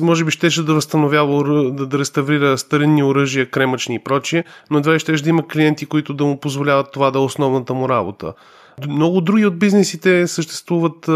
може 0.00 0.24
би 0.24 0.30
щеше 0.30 0.62
да 0.62 0.74
възстановява, 0.74 1.44
да, 1.72 1.86
да 1.86 1.98
реставрира 1.98 2.58
старинни 2.58 3.02
оръжия, 3.02 3.50
кремъчни 3.50 3.94
и 3.94 3.98
прочие, 3.98 4.44
но 4.70 4.78
едва 4.78 4.98
ще 4.98 5.12
да 5.12 5.28
има 5.28 5.48
клиенти, 5.48 5.86
които 5.86 6.14
да 6.14 6.24
му 6.24 6.40
позволяват 6.40 6.92
това 6.92 7.10
да 7.10 7.18
е 7.18 7.22
основната 7.22 7.74
му 7.74 7.88
работа. 7.88 8.32
Много 8.88 9.20
други 9.20 9.46
от 9.46 9.58
бизнесите 9.58 10.26
съществуват 10.26 11.10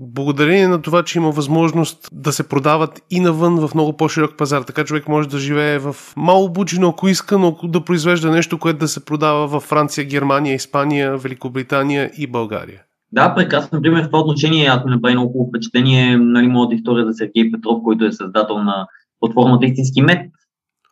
благодарение 0.00 0.68
на 0.68 0.82
това, 0.82 1.02
че 1.02 1.18
има 1.18 1.30
възможност 1.30 2.08
да 2.12 2.32
се 2.32 2.48
продават 2.48 3.02
и 3.10 3.20
навън 3.20 3.68
в 3.68 3.74
много 3.74 3.96
по-широк 3.96 4.36
пазар. 4.36 4.62
Така 4.62 4.84
човек 4.84 5.08
може 5.08 5.28
да 5.28 5.38
живее 5.38 5.78
в 5.78 5.96
мало 6.16 6.52
бучино, 6.52 6.88
ако 6.88 7.08
иска, 7.08 7.38
но 7.38 7.58
да 7.64 7.84
произвежда 7.84 8.30
нещо, 8.30 8.58
което 8.58 8.78
да 8.78 8.88
се 8.88 9.04
продава 9.04 9.46
в 9.48 9.60
Франция, 9.60 10.04
Германия, 10.04 10.54
Испания, 10.54 11.16
Великобритания 11.16 12.10
и 12.18 12.26
България. 12.26 12.82
Да, 13.12 13.34
прекрасно. 13.34 13.82
Пример 13.82 14.02
в 14.02 14.06
това 14.06 14.18
отношение, 14.18 14.70
ми 14.84 14.90
направи 14.90 15.14
много 15.14 15.32
хубаво 15.32 15.48
впечатление, 15.48 16.16
нали, 16.16 16.46
моята 16.46 16.74
история 16.74 17.06
за 17.06 17.12
Сергей 17.12 17.50
Петров, 17.50 17.78
който 17.84 18.04
е 18.04 18.12
създател 18.12 18.58
на 18.58 18.86
платформата 19.20 19.66
Истински 19.66 20.02
мед, 20.02 20.30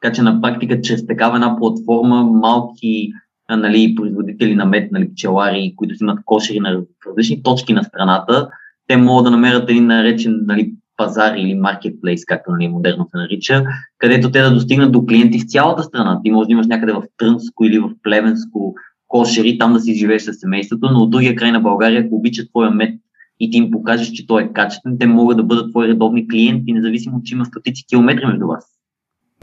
Така 0.00 0.14
че 0.14 0.22
на 0.22 0.40
практика 0.40 0.80
чрез 0.80 1.06
такава 1.06 1.34
една 1.34 1.56
платформа 1.58 2.24
малки 2.24 3.12
нали, 3.50 3.94
производители 3.94 4.54
на 4.54 4.64
мед, 4.64 4.92
нали, 4.92 5.12
пчелари, 5.12 5.74
които 5.76 5.94
имат 6.00 6.18
кошери 6.24 6.60
на 6.60 6.82
различни 7.08 7.42
точки 7.42 7.72
на 7.72 7.84
страната, 7.84 8.48
те 8.88 8.96
могат 8.96 9.24
да 9.24 9.30
намерят 9.30 9.70
един 9.70 9.86
наречен 9.86 10.40
нали, 10.46 10.72
пазар 10.96 11.34
или 11.36 11.54
маркетплейс, 11.54 12.24
както 12.24 12.50
нали, 12.50 12.68
модерно 12.68 13.08
се 13.10 13.16
нарича, 13.16 13.64
където 13.98 14.30
те 14.30 14.42
да 14.42 14.54
достигнат 14.54 14.92
до 14.92 15.06
клиенти 15.06 15.38
в 15.38 15.46
цялата 15.46 15.82
страна. 15.82 16.20
Ти 16.24 16.30
може 16.30 16.46
да 16.46 16.52
имаш 16.52 16.66
някъде 16.66 16.92
в 16.92 17.02
Трънско 17.18 17.64
или 17.64 17.78
в 17.78 17.90
Плевенско 18.02 18.74
кошери, 19.08 19.58
там 19.58 19.72
да 19.72 19.80
си 19.80 19.94
живееш 19.94 20.22
с 20.22 20.32
семейството, 20.32 20.90
но 20.92 20.98
от 20.98 21.10
другия 21.10 21.36
край 21.36 21.52
на 21.52 21.60
България, 21.60 22.00
ако 22.00 22.14
обичат 22.14 22.50
твоя 22.50 22.70
мед 22.70 22.94
и 23.40 23.50
ти 23.50 23.58
им 23.58 23.70
покажеш, 23.70 24.10
че 24.10 24.26
той 24.26 24.42
е 24.42 24.52
качествен, 24.52 24.98
те 24.98 25.06
могат 25.06 25.36
да 25.36 25.42
бъдат 25.42 25.70
твои 25.70 25.88
редовни 25.88 26.28
клиенти, 26.28 26.72
независимо, 26.72 27.22
че 27.24 27.34
има 27.34 27.44
стотици 27.44 27.84
километри 27.86 28.26
между 28.26 28.46
вас. 28.46 28.75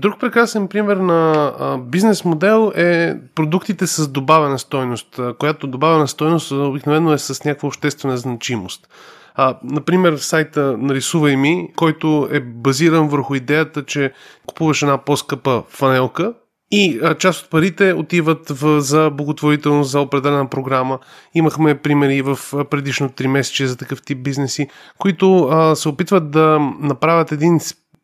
Друг 0.01 0.19
прекрасен 0.19 0.67
пример 0.67 0.97
на 0.97 1.53
бизнес 1.87 2.25
модел 2.25 2.71
е 2.75 3.15
продуктите 3.35 3.87
с 3.87 4.07
добавена 4.07 4.59
стойност, 4.59 5.19
която 5.39 5.67
добавена 5.67 6.07
стойност 6.07 6.51
обикновено 6.51 7.13
е 7.13 7.17
с 7.17 7.43
някаква 7.43 7.67
обществена 7.67 8.17
значимост. 8.17 8.87
А, 9.35 9.57
например, 9.63 10.17
сайта 10.17 10.75
Нарисувай 10.77 11.35
ми, 11.35 11.69
който 11.75 12.27
е 12.31 12.39
базиран 12.39 13.07
върху 13.07 13.35
идеята, 13.35 13.85
че 13.85 14.13
купуваш 14.45 14.81
една 14.81 14.97
по-скъпа 14.97 15.63
фанелка 15.69 16.33
и 16.71 16.99
а, 17.03 17.15
част 17.15 17.43
от 17.43 17.49
парите 17.49 17.93
отиват 17.93 18.49
в, 18.49 18.81
за 18.81 19.09
благотворителност, 19.09 19.91
за 19.91 19.99
определена 19.99 20.49
програма. 20.49 20.99
Имахме 21.33 21.77
примери 21.77 22.21
в 22.21 22.39
предишно 22.69 23.09
3 23.09 23.27
месече 23.27 23.67
за 23.67 23.77
такъв 23.77 24.01
тип 24.01 24.23
бизнеси, 24.23 24.67
които 24.97 25.43
а, 25.43 25.75
се 25.75 25.89
опитват 25.89 26.31
да 26.31 26.59
направят 26.79 27.31
един 27.31 27.59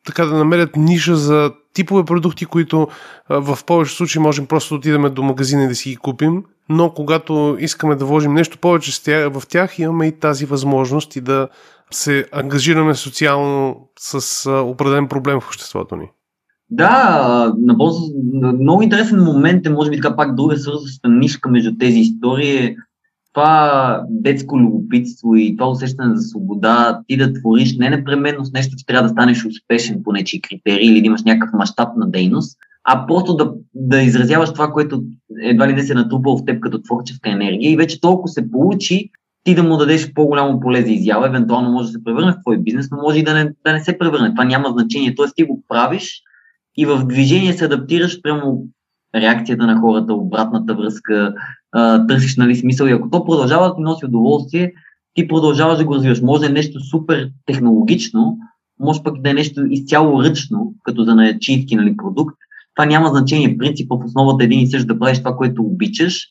така 0.06 0.26
да 0.26 0.38
намерят 0.38 0.76
ниша 0.76 1.16
за 1.16 1.52
типове 1.80 2.04
продукти, 2.04 2.46
които 2.46 2.88
в 3.30 3.60
повечето 3.66 3.98
случаи 3.98 4.22
можем 4.22 4.46
просто 4.46 4.74
да 4.74 4.78
отидем 4.78 5.14
до 5.14 5.24
магазина 5.24 5.64
и 5.64 5.68
да 5.68 5.76
си 5.76 5.90
ги 5.90 5.96
купим, 5.96 6.44
но 6.70 6.90
когато 6.90 7.58
искаме 7.60 7.96
да 7.96 8.06
вложим 8.06 8.34
нещо 8.34 8.58
повече 8.58 9.30
в 9.30 9.44
тях, 9.50 9.80
имаме 9.80 10.08
и 10.08 10.20
тази 10.20 10.46
възможност 10.46 11.16
и 11.16 11.22
да 11.22 11.48
се 11.92 12.26
ангажираме 12.32 12.96
социално 12.96 13.88
с 14.00 14.52
определен 14.52 15.08
проблем 15.08 15.40
в 15.40 15.48
обществото 15.48 15.96
ни. 15.96 16.10
Да, 16.70 17.54
много 18.60 18.82
интересен 18.82 19.24
момент 19.24 19.66
е, 19.66 19.70
може 19.70 19.90
би 19.90 20.02
така 20.02 20.16
пак 20.16 20.36
друга 20.36 20.58
свързваща 20.58 21.10
нишка 21.10 21.50
между 21.50 21.78
тези 21.80 22.00
истории 22.00 22.58
е 22.58 22.76
това 23.40 24.04
детско 24.10 24.60
любопитство 24.60 25.36
и 25.36 25.56
това 25.58 25.70
усещане 25.70 26.16
за 26.16 26.22
свобода, 26.22 27.02
ти 27.08 27.18
да 27.18 27.34
твориш 27.34 27.78
не 27.78 27.90
непременно 27.90 28.46
с 28.46 28.52
нещо, 28.52 28.76
че 28.78 28.86
трябва 28.86 29.04
да 29.04 29.14
станеш 29.14 29.46
успешен 29.46 30.04
по 30.04 30.12
нечи 30.12 30.42
критерии 30.42 30.88
или 30.88 31.02
да 31.02 31.08
имаш 31.08 31.24
някакъв 31.24 31.54
мащаб 31.54 31.90
на 31.98 32.12
дейност, 32.12 32.58
а 32.84 33.08
просто 33.08 33.36
да, 33.36 33.54
да 33.74 34.02
изразяваш 34.02 34.54
това, 34.54 34.72
което 34.72 35.04
едва 35.42 35.68
ли 35.68 35.74
не 35.74 35.84
се 35.84 35.94
натрупал 35.94 36.38
в 36.38 36.46
теб 36.46 36.60
като 36.60 36.82
творческа 36.82 37.30
енергия 37.30 37.72
и 37.72 37.78
вече 37.78 38.02
толкова 38.02 38.28
се 38.28 38.52
получи, 38.52 39.10
ти 39.44 39.56
да 39.56 39.64
му 39.64 39.78
дадеш 39.78 40.14
по-голямо 40.14 40.60
поле 40.60 40.82
за 40.82 40.92
изява, 40.92 41.28
евентуално 41.28 41.72
може 41.72 41.88
да 41.88 41.92
се 41.92 42.04
превърне 42.04 42.32
в 42.32 42.42
твой 42.42 42.58
бизнес, 42.58 42.88
но 42.92 42.98
може 42.98 43.20
и 43.20 43.24
да 43.24 43.34
не, 43.34 43.52
да 43.66 43.74
не 43.74 43.84
се 43.84 43.98
превърне. 43.98 44.32
Това 44.32 44.46
няма 44.46 44.70
значение. 44.70 45.16
Тоест 45.16 45.36
ти 45.36 45.44
го 45.44 45.64
правиш 45.68 46.22
и 46.78 46.86
в 46.86 47.06
движение 47.06 47.54
се 47.54 47.66
адаптираш 47.66 48.22
прямо 48.22 48.64
реакцията 49.16 49.66
на 49.66 49.80
хората, 49.80 50.14
обратната 50.14 50.76
връзка, 50.76 51.34
а, 51.72 52.08
търсиш 52.08 52.38
нали, 52.38 52.56
смисъл 52.56 52.86
и 52.88 52.92
ако 52.92 53.10
то 53.10 53.26
продължава 53.26 53.68
да 53.68 53.76
ти 53.76 53.82
носи 53.82 54.06
удоволствие, 54.06 54.74
ти 55.14 55.28
продължаваш 55.28 55.78
да 55.78 55.86
го 55.86 55.96
развиваш. 55.96 56.22
Може 56.22 56.42
да 56.42 56.48
е 56.48 56.50
нещо 56.50 56.80
супер 56.80 57.30
технологично, 57.46 58.38
може 58.80 59.04
пък 59.04 59.22
да 59.22 59.30
е 59.30 59.34
нещо 59.34 59.66
изцяло 59.66 60.24
ръчно, 60.24 60.74
като 60.84 61.04
за 61.04 61.16
наячийски 61.16 61.76
нали, 61.76 61.98
продукт. 61.98 62.36
Това 62.76 62.86
няма 62.86 63.10
значение. 63.10 63.58
Принципа 63.58 63.96
в 63.96 64.06
основата 64.06 64.44
е 64.44 64.46
един 64.46 64.60
и 64.60 64.68
същ 64.68 64.88
да 64.88 65.00
правиш 65.00 65.20
това, 65.20 65.36
което 65.36 65.64
обичаш. 65.64 66.28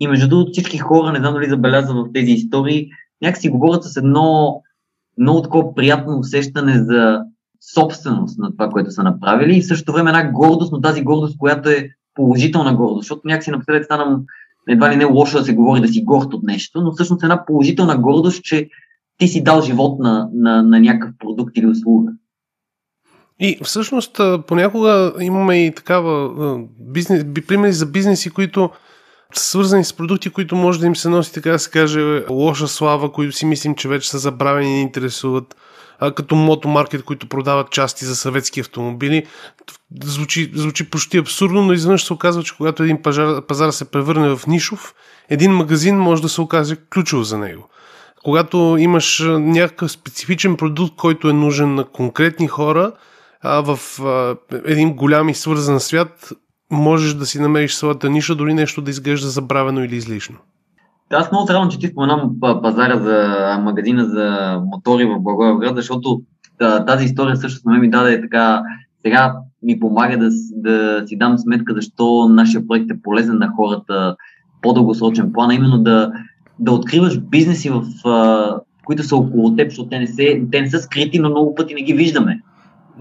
И 0.00 0.06
между 0.06 0.28
другото 0.28 0.52
всички 0.52 0.78
хора, 0.78 1.12
не 1.12 1.18
знам 1.18 1.34
дали 1.34 1.48
забелязва 1.48 2.04
в 2.04 2.12
тези 2.14 2.30
истории, 2.30 2.88
някакси 3.22 3.48
говорят 3.48 3.84
с 3.84 3.96
едно 3.96 4.60
много 5.18 5.42
такова 5.42 5.74
приятно 5.74 6.18
усещане 6.18 6.84
за 6.84 7.20
собственост 7.74 8.38
на 8.38 8.50
това, 8.50 8.68
което 8.68 8.90
са 8.90 9.02
направили 9.02 9.56
и 9.56 9.60
в 9.60 9.66
същото 9.66 9.92
време 9.92 10.10
една 10.10 10.30
гордост, 10.30 10.72
но 10.72 10.80
тази 10.80 11.02
гордост, 11.02 11.38
която 11.38 11.68
е 11.68 11.90
положителна 12.14 12.74
гордост, 12.74 13.02
защото 13.02 13.20
някакси 13.24 13.50
напоследък 13.50 13.84
стана 13.84 14.20
едва 14.68 14.90
ли 14.90 14.96
не 14.96 15.04
лошо 15.04 15.38
да 15.38 15.44
се 15.44 15.54
говори 15.54 15.80
да 15.80 15.88
си 15.88 16.04
горд 16.04 16.34
от 16.34 16.42
нещо, 16.42 16.80
но 16.80 16.92
всъщност 16.92 17.22
една 17.22 17.46
положителна 17.46 17.98
гордост, 17.98 18.42
че 18.42 18.68
ти 19.18 19.28
си 19.28 19.44
дал 19.44 19.62
живот 19.62 19.98
на, 19.98 20.28
на, 20.34 20.62
на 20.62 20.80
някакъв 20.80 21.14
продукт 21.18 21.56
или 21.56 21.66
услуга. 21.66 22.12
И 23.40 23.58
всъщност 23.62 24.20
понякога 24.46 25.12
имаме 25.20 25.66
и 25.66 25.74
такава 25.74 26.30
бизнес, 26.80 27.24
примери 27.46 27.72
за 27.72 27.86
бизнеси, 27.86 28.30
които 28.30 28.70
са 29.34 29.44
свързани 29.44 29.84
с 29.84 29.92
продукти, 29.92 30.30
които 30.30 30.56
може 30.56 30.80
да 30.80 30.86
им 30.86 30.96
се 30.96 31.08
носи, 31.08 31.32
така 31.32 31.50
да 31.50 31.58
се 31.58 31.70
каже, 31.70 32.24
лоша 32.30 32.68
слава, 32.68 33.12
които 33.12 33.36
си 33.36 33.46
мислим, 33.46 33.74
че 33.74 33.88
вече 33.88 34.10
са 34.10 34.18
забравени 34.18 34.70
и 34.70 34.74
не 34.74 34.80
интересуват 34.80 35.56
като 36.16 36.34
мотомаркет, 36.34 37.02
които 37.04 37.28
продават 37.28 37.70
части 37.70 38.04
за 38.04 38.16
съветски 38.16 38.60
автомобили. 38.60 39.26
Звучи, 40.04 40.50
звучи 40.54 40.90
почти 40.90 41.18
абсурдно, 41.18 41.62
но 41.62 41.72
изведнъж 41.72 42.04
се 42.04 42.12
оказва, 42.12 42.42
че 42.42 42.56
когато 42.56 42.82
един 42.82 43.02
пазар, 43.02 43.42
пазар 43.46 43.70
се 43.70 43.90
превърне 43.90 44.36
в 44.36 44.46
нишов, 44.46 44.94
един 45.28 45.52
магазин 45.52 45.96
може 45.96 46.22
да 46.22 46.28
се 46.28 46.40
окаже 46.40 46.76
ключов 46.90 47.24
за 47.24 47.38
него. 47.38 47.68
Когато 48.24 48.76
имаш 48.78 49.22
някакъв 49.28 49.90
специфичен 49.90 50.56
продукт, 50.56 50.96
който 50.96 51.28
е 51.28 51.32
нужен 51.32 51.74
на 51.74 51.84
конкретни 51.84 52.48
хора, 52.48 52.92
а 53.42 53.60
в 53.60 54.00
а, 54.02 54.36
един 54.64 54.94
голям 54.94 55.28
и 55.28 55.34
свързан 55.34 55.80
свят, 55.80 56.32
можеш 56.70 57.14
да 57.14 57.26
си 57.26 57.40
намериш 57.40 57.74
своята 57.74 58.10
ниша, 58.10 58.34
дори 58.34 58.54
нещо 58.54 58.82
да 58.82 58.90
изглежда 58.90 59.28
забравено 59.28 59.84
или 59.84 59.96
излишно. 59.96 60.36
Аз 61.12 61.32
много 61.32 61.46
се 61.46 61.54
че 61.70 61.78
ти 61.78 61.86
споменам 61.86 62.36
пазара 62.40 62.98
за 62.98 63.58
магазина 63.62 64.04
за 64.04 64.58
мотори 64.66 65.04
в 65.04 65.20
Благоевград, 65.20 65.76
защото 65.76 66.20
тази 66.86 67.04
история 67.04 67.36
също 67.36 67.68
на 67.68 67.78
ми 67.78 67.90
даде 67.90 68.20
така, 68.20 68.62
сега 69.02 69.34
ми 69.62 69.80
помага 69.80 70.18
да, 70.18 70.30
да 70.52 71.02
си 71.06 71.16
дам 71.16 71.38
сметка 71.38 71.74
защо 71.74 72.28
нашия 72.28 72.66
проект 72.66 72.90
е 72.90 73.02
полезен 73.02 73.38
на 73.38 73.48
хората 73.56 74.16
по-дългосрочен 74.62 75.32
план, 75.32 75.50
а 75.50 75.54
именно 75.54 75.78
да, 75.78 76.12
да 76.58 76.72
откриваш 76.72 77.20
бизнеси, 77.20 77.70
в, 77.70 77.82
които 78.84 79.02
са 79.02 79.16
около 79.16 79.56
теб, 79.56 79.68
защото 79.68 79.88
те 79.88 79.98
не, 79.98 80.06
се, 80.06 80.42
те 80.52 80.60
не 80.60 80.70
са 80.70 80.78
скрити, 80.78 81.18
но 81.18 81.30
много 81.30 81.54
пъти 81.54 81.74
не 81.74 81.82
ги 81.82 81.94
виждаме. 81.94 82.40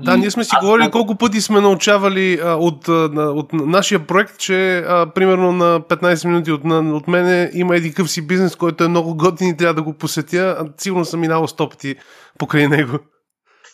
Да, 0.03 0.17
ние 0.17 0.31
сме 0.31 0.43
си 0.43 0.55
говорили 0.61 0.91
колко 0.91 1.15
пъти 1.15 1.41
сме 1.41 1.61
научавали 1.61 2.39
а, 2.43 2.53
от, 2.53 2.87
а, 2.89 2.93
от 3.35 3.53
нашия 3.53 4.07
проект, 4.07 4.37
че 4.37 4.77
а, 4.77 5.09
примерно 5.15 5.51
на 5.51 5.79
15 5.79 6.27
минути 6.27 6.51
от, 6.51 6.63
на, 6.63 6.95
от 6.95 7.07
мене 7.07 7.51
има 7.53 7.75
един 7.75 7.93
къв 7.93 8.11
си 8.11 8.27
бизнес, 8.27 8.55
който 8.55 8.83
е 8.83 8.87
много 8.87 9.15
готин 9.15 9.47
и 9.47 9.57
трябва 9.57 9.73
да 9.73 9.83
го 9.83 9.93
посетя. 9.93 10.57
А, 10.59 10.65
сигурно 10.77 11.05
съм 11.05 11.19
минал 11.19 11.47
100 11.47 11.69
пъти 11.69 11.95
покрай 12.37 12.67
него. 12.67 12.99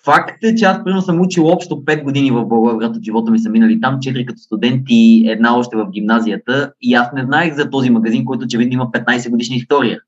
Факт 0.06 0.44
е, 0.44 0.56
че 0.56 0.66
аз 0.66 0.84
примерно 0.84 1.02
съм 1.02 1.22
учил 1.22 1.48
общо 1.48 1.76
5 1.76 2.04
години 2.04 2.32
в 2.32 2.46
Благоевград 2.46 2.96
от 2.96 3.04
живота 3.04 3.32
ми 3.32 3.40
са 3.40 3.50
минали 3.50 3.82
там, 3.82 3.96
4 3.96 4.26
като 4.26 4.40
студент 4.40 4.82
и 4.90 5.30
една 5.30 5.58
още 5.58 5.78
в 5.78 5.90
гимназията. 5.90 6.72
И 6.82 6.94
аз 6.94 7.08
не 7.14 7.26
знаех 7.26 7.56
за 7.56 7.70
този 7.70 7.90
магазин, 7.90 8.26
който 8.26 8.46
очевидно 8.46 8.74
има 8.74 8.92
15 8.92 9.30
годишна 9.30 9.56
история. 9.56 10.00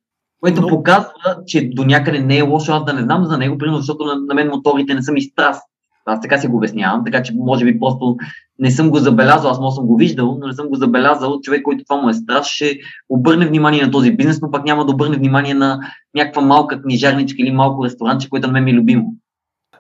Което 0.41 0.61
Но... 0.61 0.67
показва, 0.67 1.37
че 1.45 1.69
до 1.73 1.83
някъде 1.83 2.19
не 2.19 2.37
е 2.37 2.41
лошо 2.41 2.71
аз 2.71 2.85
да 2.85 2.93
не 2.93 3.01
знам 3.01 3.25
за 3.25 3.37
него, 3.37 3.57
примерно 3.57 3.77
защото 3.77 4.05
на, 4.05 4.15
на 4.15 4.33
мен 4.33 4.47
моторите 4.47 4.93
не 4.93 5.03
са 5.03 5.11
ми 5.11 5.21
страст. 5.21 5.61
Аз 6.05 6.21
така 6.21 6.37
си 6.37 6.47
го 6.47 6.57
обяснявам, 6.57 7.05
така 7.05 7.23
че 7.23 7.33
може 7.35 7.65
би 7.65 7.79
просто 7.79 8.17
не 8.59 8.71
съм 8.71 8.89
го 8.89 8.97
забелязал, 8.97 9.51
аз 9.51 9.59
може 9.59 9.75
съм 9.75 9.85
го 9.85 9.95
виждал, 9.95 10.37
но 10.41 10.47
не 10.47 10.53
съм 10.53 10.69
го 10.69 10.75
забелязал. 10.75 11.39
Човек, 11.41 11.61
който 11.63 11.83
това 11.83 12.01
му 12.01 12.09
е 12.09 12.13
страст, 12.13 12.49
ще 12.49 12.77
обърне 13.09 13.47
внимание 13.47 13.81
на 13.81 13.91
този 13.91 14.11
бизнес, 14.11 14.41
но 14.41 14.51
пак 14.51 14.65
няма 14.65 14.85
да 14.85 14.91
обърне 14.91 15.17
внимание 15.17 15.53
на 15.53 15.79
някаква 16.15 16.41
малка 16.41 16.81
книжарничка 16.81 17.37
или 17.39 17.51
малко 17.51 17.85
ресторанче, 17.85 18.29
което 18.29 18.47
на 18.47 18.53
мен 18.53 18.63
ми 18.63 18.71
е 18.71 18.73
любимо. 18.73 19.13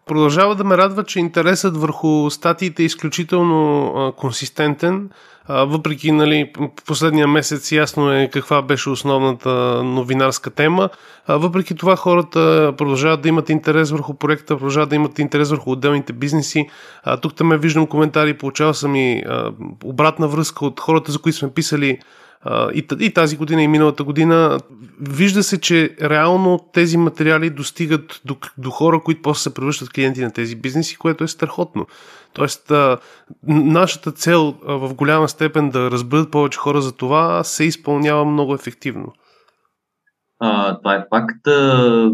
Продължава 0.05 0.55
да 0.55 0.63
ме 0.63 0.77
радва, 0.77 1.03
че 1.03 1.19
интересът 1.19 1.77
върху 1.77 2.29
статиите 2.29 2.83
е 2.83 2.85
изключително 2.85 4.13
консистентен. 4.17 5.09
Въпреки 5.49 6.11
нали, 6.11 6.53
последния 6.85 7.27
месец 7.27 7.71
ясно 7.71 8.11
е 8.13 8.29
каква 8.33 8.61
беше 8.61 8.89
основната 8.89 9.49
новинарска 9.83 10.49
тема. 10.49 10.89
Въпреки 11.27 11.75
това 11.75 11.95
хората 11.95 12.73
продължават 12.77 13.21
да 13.21 13.29
имат 13.29 13.49
интерес 13.49 13.91
върху 13.91 14.13
проекта, 14.13 14.55
продължават 14.55 14.89
да 14.89 14.95
имат 14.95 15.19
интерес 15.19 15.49
върху 15.49 15.71
отделните 15.71 16.13
бизнеси. 16.13 16.69
Тук 17.21 17.35
там 17.35 17.49
виждам 17.49 17.87
коментари, 17.87 18.37
получавал 18.37 18.73
съм 18.73 18.95
и 18.95 19.23
обратна 19.83 20.27
връзка 20.27 20.65
от 20.65 20.79
хората, 20.79 21.11
за 21.11 21.19
които 21.19 21.37
сме 21.37 21.53
писали 21.53 21.99
и, 22.99 23.11
тази 23.13 23.37
година 23.37 23.63
и 23.63 23.67
миналата 23.67 24.03
година, 24.03 24.59
вижда 25.01 25.43
се, 25.43 25.61
че 25.61 25.95
реално 26.01 26.59
тези 26.73 26.97
материали 26.97 27.49
достигат 27.49 28.21
до, 28.25 28.37
до 28.57 28.69
хора, 28.69 29.01
които 29.05 29.21
после 29.21 29.41
се 29.41 29.53
превръщат 29.53 29.89
клиенти 29.89 30.21
на 30.21 30.31
тези 30.31 30.55
бизнеси, 30.55 30.97
което 30.97 31.23
е 31.23 31.27
страхотно. 31.27 31.87
Тоест, 32.33 32.71
нашата 33.47 34.11
цел 34.11 34.55
в 34.63 34.93
голяма 34.93 35.29
степен 35.29 35.69
да 35.69 35.91
разберат 35.91 36.31
повече 36.31 36.59
хора 36.59 36.81
за 36.81 36.91
това 36.91 37.43
се 37.43 37.63
изпълнява 37.63 38.25
много 38.25 38.55
ефективно. 38.55 39.13
А, 40.39 40.77
това 40.77 40.95
е 40.95 41.05
факт. 41.09 41.47
А, 41.47 42.11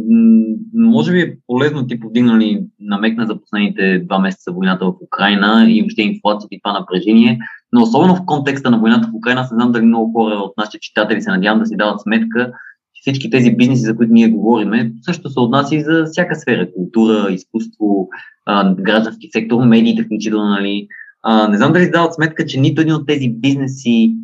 може 0.74 1.12
би 1.12 1.20
е 1.20 1.38
полезно 1.48 1.88
ти 1.88 2.00
повдигнали 2.00 2.64
намекна 2.80 3.26
за 3.26 3.42
последните 3.42 4.00
два 4.00 4.20
месеца 4.20 4.52
войната 4.52 4.86
в 4.86 4.94
Украина 5.08 5.66
и 5.70 5.82
въобще 5.82 6.02
инфлацията 6.02 6.56
и 6.56 6.60
това 6.64 6.80
напрежение. 6.80 7.40
Но 7.72 7.82
особено 7.82 8.16
в 8.16 8.26
контекста 8.26 8.72
на 8.72 8.80
войната 8.80 9.08
в 9.08 9.16
Украина, 9.16 9.42
не 9.42 9.48
знам 9.48 9.72
дали 9.72 9.86
много 9.86 10.14
хора 10.14 10.36
от 10.36 10.54
нашите 10.58 10.80
читатели 10.80 11.22
се 11.22 11.32
надявам 11.32 11.60
да 11.60 11.66
си 11.66 11.76
дават 11.76 12.02
сметка, 12.02 12.52
че 12.94 13.02
всички 13.02 13.30
тези 13.30 13.52
бизнеси, 13.52 13.82
за 13.82 13.96
които 13.96 14.14
ние 14.14 14.30
говориме, 14.30 14.92
също 15.02 15.30
се 15.30 15.40
отнася 15.40 15.76
и 15.76 15.84
за 15.84 16.06
всяка 16.06 16.36
сфера. 16.36 16.68
Култура, 16.74 17.32
изкуство, 17.32 18.10
а, 18.46 18.74
граждански 18.74 19.30
сектор, 19.32 19.64
медиите 19.64 20.04
включително, 20.04 20.50
нали. 20.50 20.88
А, 21.24 21.48
не 21.48 21.58
знам 21.58 21.74
дали 21.74 21.84
си 21.84 21.92
дават 21.92 22.14
сметка, 22.14 22.46
че 22.46 22.60
нито 22.60 22.82
един 22.82 22.94
от 22.94 23.08
тези 23.08 23.30
бизнеси 23.30 24.16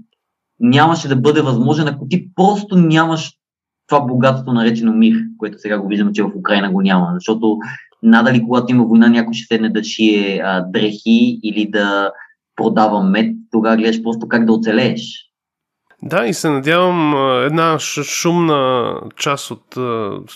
нямаше 0.59 1.07
да 1.07 1.15
бъде 1.15 1.41
възможен, 1.41 1.87
ако 1.87 2.07
ти 2.07 2.29
просто 2.35 2.75
нямаш 2.75 3.33
това 3.87 4.01
богатство 4.01 4.53
наречено 4.53 4.93
мир, 4.93 5.17
което 5.37 5.59
сега 5.59 5.79
го 5.79 5.87
виждаме, 5.87 6.13
че 6.13 6.23
в 6.23 6.31
Украина 6.35 6.71
го 6.71 6.81
няма. 6.81 7.11
Защото 7.13 7.57
надали 8.03 8.43
когато 8.43 8.71
има 8.71 8.83
война, 8.83 9.07
някой 9.07 9.33
ще 9.33 9.55
седне 9.55 9.69
да 9.69 9.83
шие 9.83 10.41
а, 10.43 10.61
дрехи 10.61 11.39
или 11.43 11.69
да 11.71 12.11
продава 12.55 13.03
мед, 13.03 13.35
тогава 13.51 13.77
гледаш 13.77 14.03
просто 14.03 14.27
как 14.27 14.45
да 14.45 14.53
оцелееш. 14.53 15.27
Да, 16.03 16.25
и 16.25 16.33
се 16.33 16.49
надявам 16.49 17.13
една 17.45 17.79
шумна 17.79 18.93
част 19.15 19.51
от, 19.51 19.77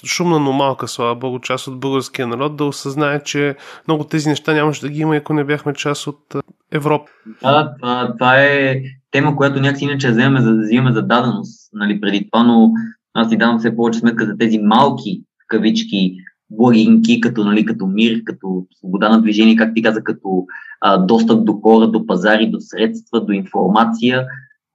шумна, 0.05 0.39
но 0.39 0.51
малка, 0.51 0.87
слава 0.87 1.15
богу, 1.15 1.39
част 1.39 1.67
от 1.67 1.79
българския 1.79 2.27
народ 2.27 2.55
да 2.55 2.65
осъзнае, 2.65 3.23
че 3.23 3.55
много 3.87 4.03
тези 4.03 4.29
неща 4.29 4.53
нямаше 4.53 4.81
да 4.81 4.89
ги 4.89 4.99
има, 4.99 5.15
ако 5.15 5.33
не 5.33 5.43
бяхме 5.43 5.73
част 5.73 6.07
от 6.07 6.35
Европа. 6.71 7.11
Да, 7.41 7.73
това, 7.79 8.13
това 8.19 8.41
е 8.41 8.81
тема, 9.11 9.35
която 9.35 9.59
някакси 9.59 9.85
иначе 9.85 10.11
вземаме 10.11 10.41
за, 10.41 10.51
взимаме 10.51 10.93
за 10.93 11.01
даденост 11.01 11.69
нали, 11.73 12.01
преди 12.01 12.29
това, 12.31 12.43
но 12.43 12.71
аз 13.13 13.29
си 13.29 13.37
давам 13.37 13.59
все 13.59 13.75
повече 13.75 13.99
сметка 13.99 14.25
за 14.25 14.37
тези 14.37 14.59
малки 14.59 15.23
кавички 15.47 16.15
благинки, 16.51 17.21
като, 17.21 17.43
нали, 17.43 17.65
като 17.65 17.87
мир, 17.87 18.23
като 18.23 18.65
свобода 18.79 19.09
на 19.09 19.21
движение, 19.21 19.55
как 19.55 19.75
ти 19.75 19.81
каза, 19.81 20.03
като 20.03 20.45
а, 20.81 20.97
достъп 20.97 21.45
до 21.45 21.53
хора, 21.53 21.87
до 21.87 22.05
пазари, 22.05 22.49
до 22.49 22.57
средства, 22.59 23.25
до 23.25 23.31
информация, 23.31 24.25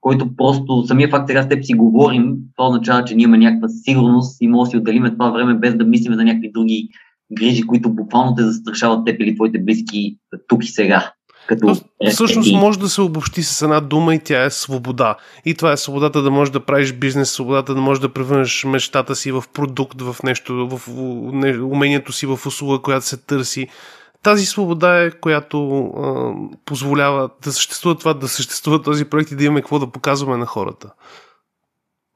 който 0.01 0.35
просто 0.35 0.83
самия 0.83 1.09
факт 1.09 1.27
сега 1.27 1.43
с 1.43 1.49
теб 1.49 1.65
си 1.65 1.73
говорим, 1.73 2.35
това 2.55 2.67
означава, 2.67 3.05
че 3.05 3.15
ние 3.15 3.23
имаме 3.23 3.37
някаква 3.37 3.67
сигурност 3.67 4.37
и 4.41 4.47
може 4.47 4.67
да 4.67 4.71
си 4.71 4.77
отделиме 4.77 5.11
това 5.11 5.29
време 5.29 5.53
без 5.53 5.75
да 5.75 5.85
мислим 5.85 6.13
за 6.13 6.23
някакви 6.23 6.51
други 6.51 6.89
грижи, 7.37 7.63
които 7.63 7.93
буквално 7.93 8.35
те 8.35 8.43
застрашават 8.43 9.05
теб 9.05 9.21
или 9.21 9.35
твоите 9.35 9.59
близки 9.59 10.17
тук 10.47 10.65
и 10.65 10.67
сега. 10.67 11.13
Като 11.47 11.75
всъщност 12.11 12.53
може 12.53 12.79
да 12.79 12.89
се 12.89 13.01
обобщи 13.01 13.43
с 13.43 13.61
една 13.61 13.79
дума 13.79 14.15
и 14.15 14.19
тя 14.19 14.43
е 14.43 14.49
свобода. 14.49 15.15
И 15.45 15.55
това 15.55 15.71
е 15.71 15.77
свободата 15.77 16.21
да 16.21 16.31
можеш 16.31 16.51
да 16.51 16.59
правиш 16.59 16.93
бизнес, 16.93 17.31
свободата 17.31 17.75
да 17.75 17.81
можеш 17.81 18.01
да 18.01 18.13
превърнеш 18.13 18.63
мечтата 18.63 19.15
си 19.15 19.31
в 19.31 19.43
продукт, 19.53 20.01
в 20.01 20.15
нещо, 20.23 20.67
в 20.71 20.89
умението 21.61 22.11
си 22.11 22.25
в 22.25 22.39
услуга, 22.45 22.81
която 22.81 23.05
се 23.05 23.17
търси. 23.17 23.67
Тази 24.23 24.45
свобода 24.45 25.03
е, 25.03 25.11
която 25.11 25.79
а, 25.79 26.33
позволява 26.65 27.29
да 27.43 27.51
съществува 27.51 27.95
това, 27.95 28.13
да 28.13 28.27
съществува 28.27 28.81
този 28.81 29.05
проект 29.05 29.31
и 29.31 29.35
да 29.35 29.43
имаме 29.43 29.61
какво 29.61 29.79
да 29.79 29.91
показваме 29.91 30.37
на 30.37 30.45
хората. 30.45 30.91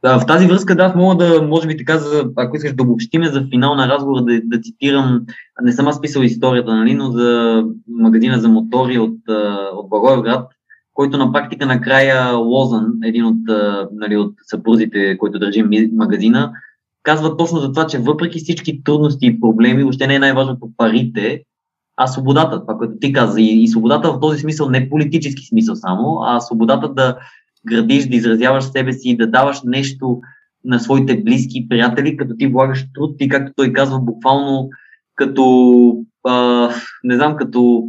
В 0.04 0.26
тази 0.28 0.48
връзка, 0.48 0.76
да, 0.76 0.94
мога 0.96 1.26
да, 1.26 1.42
може 1.42 1.68
би 1.68 1.78
така, 1.78 1.98
за, 1.98 2.26
ако 2.36 2.56
искаш 2.56 2.74
да 2.74 2.84
обобщиме 2.84 3.30
за 3.30 3.48
финал 3.50 3.76
на 3.76 3.88
разговора, 3.88 4.24
да, 4.24 4.42
да 4.44 4.62
цитирам, 4.62 5.22
не 5.62 5.72
съм 5.72 5.88
аз 5.88 6.02
писал 6.02 6.22
историята, 6.22 6.76
нали, 6.76 6.94
но 6.94 7.12
за 7.12 7.64
магазина 7.88 8.40
за 8.40 8.50
мотори 8.50 9.00
от, 9.00 9.18
от 9.76 9.90
Благоевград, 9.90 10.48
който 10.94 11.18
на 11.18 11.32
практика 11.32 11.66
накрая 11.66 12.36
Лозан, 12.36 12.94
един 13.04 13.26
от, 13.26 13.38
нали, 13.92 14.18
от 14.18 14.34
съпрузите, 14.44 15.18
който 15.18 15.40
държи 15.40 15.90
магазина, 15.94 16.52
казва 17.04 17.38
точно 17.38 17.60
за 17.60 17.72
това, 17.72 17.88
че 17.88 18.00
въпреки 18.00 18.40
всички 18.40 18.84
трудности 18.84 19.26
и 19.26 19.40
проблеми, 19.40 19.84
въобще 19.84 20.08
не 20.08 20.16
е 20.16 20.20
най-важното 20.20 20.70
парите, 20.78 21.44
а 21.98 22.08
свободата, 22.08 22.62
това, 22.62 22.78
което 22.78 22.94
ти 23.02 23.14
каза. 23.14 23.42
И, 23.42 23.64
и 23.64 23.68
свободата 23.68 24.12
в 24.12 24.20
този 24.20 24.40
смисъл, 24.40 24.70
не 24.70 24.90
политически 24.90 25.46
смисъл 25.46 25.76
само, 25.76 26.20
а 26.24 26.40
свободата 26.40 26.94
да 26.94 27.18
градиш, 27.68 28.08
да 28.08 28.16
изразяваш 28.16 28.64
себе 28.64 28.94
си, 28.94 29.18
да 29.18 29.28
даваш 29.28 29.62
нещо 29.66 30.22
на 30.66 30.80
своите 30.80 31.24
близки 31.24 31.58
и 31.58 31.70
приятели, 31.70 32.18
като 32.18 32.36
ти 32.36 32.48
влагаш 32.48 32.86
труд 32.94 33.16
и 33.20 33.30
както 33.30 33.54
той 33.56 33.74
казва, 33.74 34.00
буквално 34.00 34.70
като, 35.16 35.96
а, 36.28 36.70
не 37.04 37.16
знам, 37.16 37.36
като 37.36 37.84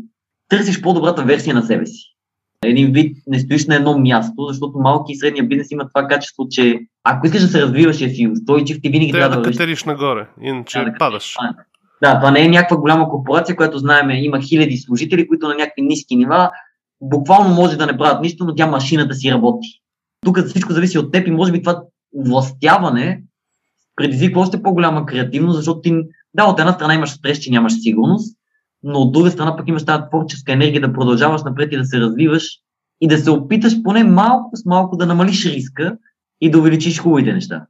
търсиш 0.48 0.80
по-добрата 0.80 1.22
версия 1.22 1.54
на 1.54 1.62
себе 1.62 1.86
си. 1.86 2.12
Един 2.64 2.92
вид 2.92 3.16
не 3.26 3.40
стоиш 3.40 3.66
на 3.66 3.74
едно 3.74 3.98
място, 3.98 4.46
защото 4.48 4.78
малки 4.78 5.12
и 5.12 5.16
средния 5.16 5.44
бизнес 5.44 5.70
има 5.70 5.88
това 5.88 6.08
качество, 6.08 6.46
че 6.50 6.80
ако 7.04 7.26
искаш 7.26 7.42
да 7.42 7.48
се 7.48 7.62
развиваш 7.62 8.00
и 8.00 8.10
си 8.10 8.28
устойчив, 8.28 8.78
ти 8.82 8.90
винаги 8.90 9.12
трябва 9.12 9.36
да, 9.36 9.42
да 9.42 9.50
катериш 9.50 9.84
нагоре, 9.84 10.26
иначе 10.42 10.78
да, 10.78 10.94
падаш. 10.98 11.36
Да, 12.02 12.18
това 12.18 12.30
не 12.30 12.44
е 12.44 12.48
някаква 12.48 12.76
голяма 12.76 13.08
корпорация, 13.08 13.56
която 13.56 13.78
знаем, 13.78 14.10
има 14.10 14.40
хиляди 14.40 14.76
служители, 14.76 15.28
които 15.28 15.48
на 15.48 15.54
някакви 15.54 15.82
ниски 15.82 16.16
нива 16.16 16.50
буквално 17.02 17.54
може 17.54 17.76
да 17.76 17.86
не 17.86 17.96
правят 17.96 18.22
нищо, 18.22 18.44
но 18.44 18.54
тя 18.54 18.66
машината 18.66 19.14
си 19.14 19.30
работи. 19.30 19.68
Тук 20.24 20.38
всичко 20.46 20.72
зависи 20.72 20.98
от 20.98 21.12
теб 21.12 21.28
и 21.28 21.30
може 21.30 21.52
би 21.52 21.62
това 21.62 21.82
властяване 22.16 23.22
предизвиква 23.96 24.40
още 24.40 24.62
по-голяма 24.62 25.06
креативност, 25.06 25.56
защото 25.56 25.80
ти, 25.80 25.92
да, 26.34 26.44
от 26.44 26.60
една 26.60 26.72
страна 26.72 26.94
имаш 26.94 27.10
стрес, 27.10 27.38
че 27.38 27.50
нямаш 27.50 27.82
сигурност, 27.82 28.36
но 28.82 28.98
от 28.98 29.12
друга 29.12 29.30
страна 29.30 29.56
пък 29.56 29.68
имаш 29.68 29.84
тази 29.84 30.02
творческа 30.10 30.52
енергия 30.52 30.80
да 30.80 30.92
продължаваш 30.92 31.42
напред 31.42 31.72
и 31.72 31.76
да 31.76 31.84
се 31.84 32.00
развиваш 32.00 32.48
и 33.00 33.08
да 33.08 33.18
се 33.18 33.30
опиташ 33.30 33.82
поне 33.82 34.04
малко 34.04 34.56
с 34.56 34.64
малко 34.64 34.96
да 34.96 35.06
намалиш 35.06 35.46
риска 35.46 35.96
и 36.40 36.50
да 36.50 36.58
увеличиш 36.58 37.00
хубавите 37.00 37.32
неща. 37.32 37.66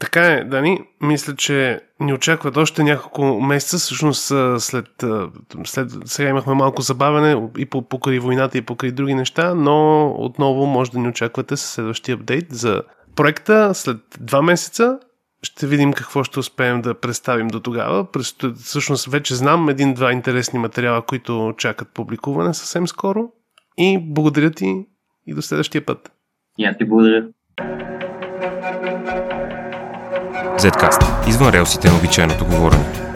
Така 0.00 0.20
е, 0.20 0.44
Дани. 0.44 0.80
Мисля, 1.00 1.36
че 1.36 1.80
ни 2.00 2.12
очакват 2.12 2.56
още 2.56 2.82
няколко 2.82 3.40
месеца. 3.40 3.78
Всъщност, 3.78 4.32
след, 4.58 4.86
след 5.64 5.90
сега 6.04 6.28
имахме 6.28 6.54
малко 6.54 6.82
забавене 6.82 7.48
и 7.58 7.66
по, 7.66 7.82
покрай 7.82 8.18
войната 8.18 8.58
и 8.58 8.62
покрай 8.62 8.90
други 8.90 9.14
неща, 9.14 9.54
но 9.54 10.08
отново 10.18 10.66
може 10.66 10.90
да 10.90 10.98
ни 10.98 11.08
очаквате 11.08 11.56
с 11.56 11.60
следващия 11.60 12.14
апдейт 12.14 12.46
за 12.50 12.82
проекта. 13.16 13.74
След 13.74 13.96
два 14.20 14.42
месеца 14.42 14.98
ще 15.42 15.66
видим 15.66 15.92
какво 15.92 16.24
ще 16.24 16.38
успеем 16.38 16.82
да 16.82 16.94
представим 16.94 17.48
до 17.48 17.60
тогава. 17.60 18.06
Всъщност 18.56 19.06
вече 19.06 19.34
знам 19.34 19.68
един-два 19.68 20.12
интересни 20.12 20.58
материала, 20.58 21.02
които 21.02 21.54
чакат 21.58 21.88
публикуване 21.94 22.54
съвсем 22.54 22.88
скоро. 22.88 23.32
И 23.78 23.98
благодаря 24.00 24.50
ти 24.50 24.86
и 25.26 25.34
до 25.34 25.42
следващия 25.42 25.86
път. 25.86 26.12
И 26.58 26.64
аз 26.64 26.76
ти 26.78 26.84
благодаря. 26.84 27.28
Zcast. 30.60 31.28
Извън 31.28 31.48
релсите 31.48 31.88
на 31.88 31.96
обичайното 31.96 32.46
говорене. 32.46 33.09